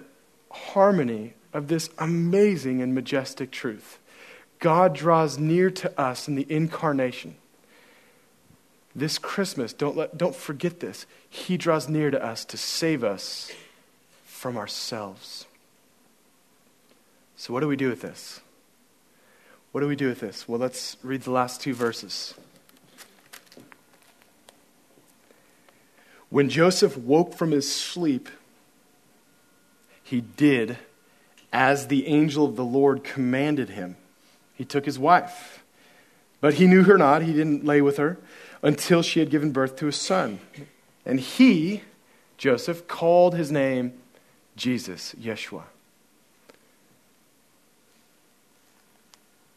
harmony 0.52 1.34
of 1.54 1.68
this 1.68 1.90
amazing 1.98 2.82
and 2.82 2.94
majestic 2.94 3.52
truth. 3.52 4.00
God 4.60 4.94
draws 4.94 5.38
near 5.38 5.70
to 5.70 6.00
us 6.00 6.28
in 6.28 6.36
the 6.36 6.46
incarnation. 6.50 7.36
This 8.96 9.18
Christmas, 9.18 9.74
don't, 9.74 9.98
let, 9.98 10.18
don't 10.18 10.36
forget 10.36 10.80
this. 10.80 11.06
He 11.30 11.58
draws 11.58 11.90
near 11.90 12.12
to 12.12 12.24
us 12.24 12.46
to 12.46 12.58
save 12.58 13.04
us 13.04 13.52
from 14.26 14.58
ourselves. 14.58 15.46
So, 17.46 17.54
what 17.54 17.60
do 17.60 17.68
we 17.68 17.76
do 17.76 17.90
with 17.90 18.02
this? 18.02 18.42
What 19.72 19.82
do 19.82 19.88
we 19.88 19.96
do 19.96 20.08
with 20.08 20.20
this? 20.20 20.50
Well, 20.50 20.60
let's 20.60 20.98
read 21.04 21.22
the 21.22 21.30
last 21.30 21.62
two 21.62 21.76
verses. 21.76 22.34
When 26.32 26.50
Joseph 26.50 26.98
woke 26.98 27.36
from 27.36 27.52
his 27.52 27.72
sleep, 27.72 28.30
he 30.02 30.22
did 30.22 30.80
as 31.54 31.86
the 31.86 32.08
angel 32.08 32.46
of 32.46 32.56
the 32.56 32.66
Lord 32.66 33.04
commanded 33.04 33.70
him. 33.70 33.96
He 34.56 34.66
took 34.66 34.86
his 34.86 34.98
wife, 34.98 35.64
but 36.42 36.56
he 36.56 36.66
knew 36.66 36.86
her 36.86 36.98
not. 36.98 37.22
He 37.22 37.34
didn't 37.34 37.64
lay 37.64 37.80
with 37.80 37.98
her 37.98 38.18
until 38.64 39.04
she 39.04 39.20
had 39.20 39.30
given 39.30 39.52
birth 39.52 39.76
to 39.76 39.88
a 39.88 39.92
son. 39.92 40.40
And 41.06 41.20
he, 41.20 41.84
Joseph, 42.40 42.88
called 42.88 43.36
his 43.36 43.52
name 43.52 43.94
Jesus, 44.56 45.14
Yeshua. 45.22 45.66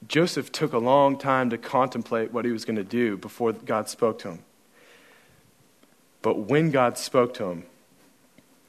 Joseph 0.08 0.50
took 0.50 0.72
a 0.72 0.78
long 0.78 1.18
time 1.18 1.50
to 1.50 1.58
contemplate 1.58 2.32
what 2.32 2.46
he 2.46 2.50
was 2.50 2.64
going 2.64 2.76
to 2.76 2.84
do 2.84 3.16
before 3.16 3.52
God 3.52 3.88
spoke 3.88 4.18
to 4.20 4.30
him. 4.30 4.38
But 6.22 6.38
when 6.38 6.70
God 6.70 6.96
spoke 6.98 7.34
to 7.34 7.44
him, 7.50 7.64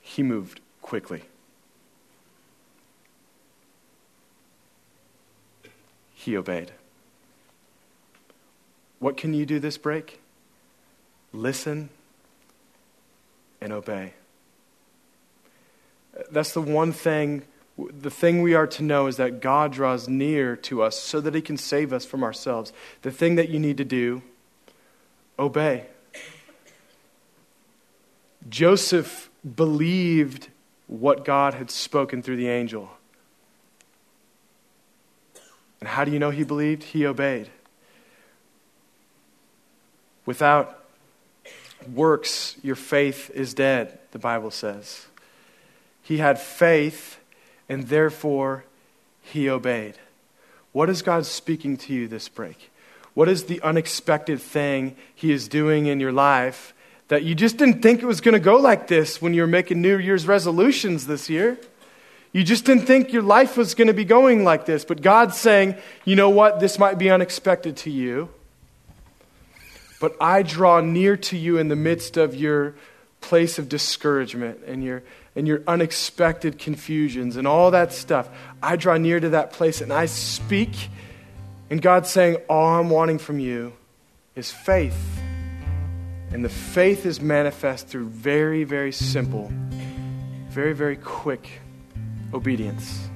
he 0.02 0.22
moved 0.22 0.60
quickly. 0.82 1.24
He 6.14 6.36
obeyed. 6.36 6.74
What 9.00 9.16
can 9.16 9.34
you 9.34 9.46
do 9.46 9.60
this 9.60 9.78
break? 9.78 10.20
Listen 11.32 11.90
and 13.62 13.72
obey. 13.72 14.14
That's 16.30 16.54
the 16.54 16.62
one 16.62 16.92
thing 16.92 17.44
the 17.92 18.10
thing 18.10 18.42
we 18.42 18.54
are 18.54 18.68
to 18.68 18.84
know 18.84 19.08
is 19.08 19.18
that 19.18 19.42
God 19.42 19.72
draws 19.72 20.08
near 20.08 20.56
to 20.58 20.82
us 20.82 20.98
so 21.00 21.22
that 21.22 21.36
He 21.36 21.42
can 21.42 21.58
save 21.58 21.94
us 21.94 22.06
from 22.06 22.24
ourselves. 22.24 22.74
The 23.02 23.12
thing 23.12 23.36
that 23.36 23.50
you 23.50 23.60
need 23.60 23.78
to 23.78 23.86
do, 23.86 24.22
obey. 25.38 25.86
Joseph 28.50 29.30
believed 29.56 30.50
what 30.88 31.24
God 31.24 31.54
had 31.54 31.70
spoken 31.70 32.22
through 32.22 32.38
the 32.38 32.50
angel. 32.50 32.90
And 35.80 35.88
how 35.88 36.04
do 36.04 36.12
you 36.12 36.20
know 36.20 36.32
he 36.32 36.44
believed? 36.44 36.84
He 36.84 37.06
obeyed. 37.06 37.50
Without 40.26 40.84
works, 41.94 42.58
your 42.62 42.76
faith 42.76 43.32
is 43.34 43.54
dead, 43.54 44.00
the 44.12 44.20
Bible 44.20 44.52
says. 44.52 45.08
He 46.02 46.18
had 46.18 46.40
faith 46.40 47.19
and 47.70 47.88
therefore 47.88 48.66
he 49.22 49.50
obeyed. 49.50 49.94
What 50.72 50.90
is 50.90 51.02
God 51.02 51.26
speaking 51.26 51.78
to 51.78 51.94
you 51.94 52.08
this 52.08 52.28
break? 52.28 52.72
What 53.14 53.30
is 53.30 53.46
the 53.46 53.62
unexpected 53.62 54.42
thing 54.42 54.96
he 55.16 55.32
is 55.32 55.48
doing 55.48 55.86
in 55.86 56.00
your 56.00 56.12
life 56.12 56.74
that 57.08 57.24
you 57.24 57.36
just 57.36 57.58
didn't 57.58 57.82
think 57.82 58.02
it 58.02 58.06
was 58.06 58.22
going 58.22 58.34
to 58.34 58.40
go 58.40 58.58
like 58.58 58.88
this 58.88 59.22
when 59.22 59.34
you 59.34 59.42
were 59.42 59.48
making 59.48 59.82
New 59.82 59.98
Year's 59.98 60.28
resolutions 60.28 61.08
this 61.08 61.30
year? 61.30 61.58
You 62.32 62.44
just 62.44 62.66
didn't 62.66 62.86
think 62.86 63.12
your 63.12 63.24
life 63.24 63.58
was 63.58 63.74
going 63.74 63.88
to 63.88 63.94
be 63.94 64.06
going 64.06 64.44
like 64.44 64.66
this, 64.66 64.86
but 64.86 65.02
God's 65.02 65.36
saying, 65.36 65.76
you 66.06 66.16
know 66.16 66.30
what, 66.30 66.60
this 66.60 66.78
might 66.78 67.00
be 67.00 67.10
unexpected 67.10 67.78
to 67.78 67.90
you. 67.90 68.30
But 70.00 70.16
I 70.22 70.44
draw 70.44 70.80
near 70.80 71.18
to 71.18 71.38
you 71.38 71.58
in 71.58 71.68
the 71.68 71.76
midst 71.76 72.18
of 72.18 72.36
your 72.36 72.76
place 73.22 73.60
of 73.60 73.68
discouragement 73.68 74.62
and 74.66 74.84
your 74.84 75.04
and 75.36 75.48
your 75.48 75.62
unexpected 75.68 76.58
confusions 76.58 77.38
and 77.38 77.48
all 77.48 77.72
that 77.72 77.94
stuff. 77.94 78.30
I 78.62 78.76
draw 78.76 78.98
near 78.98 79.20
to 79.20 79.30
that 79.30 79.54
place 79.54 79.82
and 79.82 79.94
I 79.94 80.06
speak, 80.06 80.90
and 81.70 81.82
God's 81.82 82.10
saying, 82.10 82.38
All 82.50 82.80
I'm 82.80 82.90
wanting 82.90 83.20
from 83.20 83.40
you 83.40 83.74
is 84.36 84.52
faith. 84.52 85.20
And 86.32 86.46
the 86.46 86.50
faith 86.50 87.06
is 87.06 87.22
manifest 87.22 87.88
through 87.88 88.10
very, 88.10 88.64
very 88.64 88.92
simple, 88.92 89.52
very, 90.50 90.74
very 90.74 90.96
quick 90.96 91.62
obedience. 92.34 93.08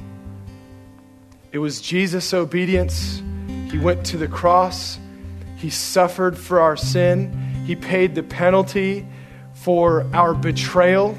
It 1.51 1.59
was 1.59 1.81
Jesus' 1.81 2.33
obedience. 2.33 3.21
He 3.69 3.77
went 3.77 4.05
to 4.07 4.17
the 4.17 4.27
cross, 4.27 4.99
He 5.57 5.69
suffered 5.69 6.37
for 6.37 6.59
our 6.59 6.75
sin, 6.75 7.31
He 7.65 7.75
paid 7.75 8.15
the 8.15 8.23
penalty 8.23 9.05
for 9.53 10.07
our 10.13 10.33
betrayal. 10.33 11.17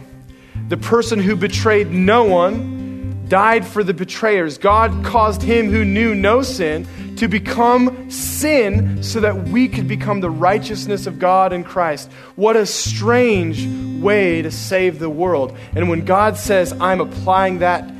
The 0.69 0.77
person 0.77 1.19
who 1.19 1.37
betrayed 1.37 1.91
no 1.91 2.25
one 2.25 3.27
died 3.29 3.67
for 3.67 3.83
the 3.83 3.95
betrayers. 3.95 4.59
God 4.59 5.05
caused 5.05 5.43
him 5.43 5.71
who 5.71 5.85
knew 5.85 6.15
no 6.15 6.43
sin 6.43 6.87
to 7.17 7.29
become 7.29 8.11
sin 8.11 9.03
so 9.03 9.21
that 9.21 9.49
we 9.49 9.69
could 9.69 9.89
become 9.89 10.21
the 10.21 10.31
righteousness 10.31 11.07
of 11.07 11.19
God 11.19 11.53
in 11.53 11.65
Christ. 11.65 12.11
What 12.37 12.57
a 12.57 12.67
strange 12.67 13.67
way 14.03 14.43
to 14.43 14.51
save 14.51 14.99
the 14.99 15.11
world. 15.11 15.57
And 15.75 15.89
when 15.89 16.05
God 16.05 16.37
says, 16.37 16.73
I'm 16.81 17.01
applying 17.01 17.61
that, 17.61 17.91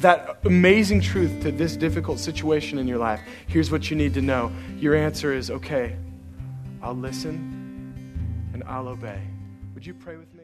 that 0.00 0.38
amazing 0.44 1.02
truth 1.02 1.42
to 1.42 1.52
this 1.52 1.76
difficult 1.76 2.18
situation 2.18 2.78
in 2.78 2.88
your 2.88 2.98
life, 2.98 3.20
here's 3.46 3.70
what 3.70 3.90
you 3.90 3.96
need 3.96 4.14
to 4.14 4.22
know. 4.22 4.50
Your 4.78 4.94
answer 4.94 5.32
is, 5.32 5.50
okay, 5.50 5.96
I'll 6.82 6.96
listen 6.96 8.50
and 8.52 8.64
I'll 8.64 8.88
obey. 8.88 9.20
Would 9.74 9.86
you 9.86 9.94
pray 9.94 10.16
with 10.16 10.32
me? 10.34 10.41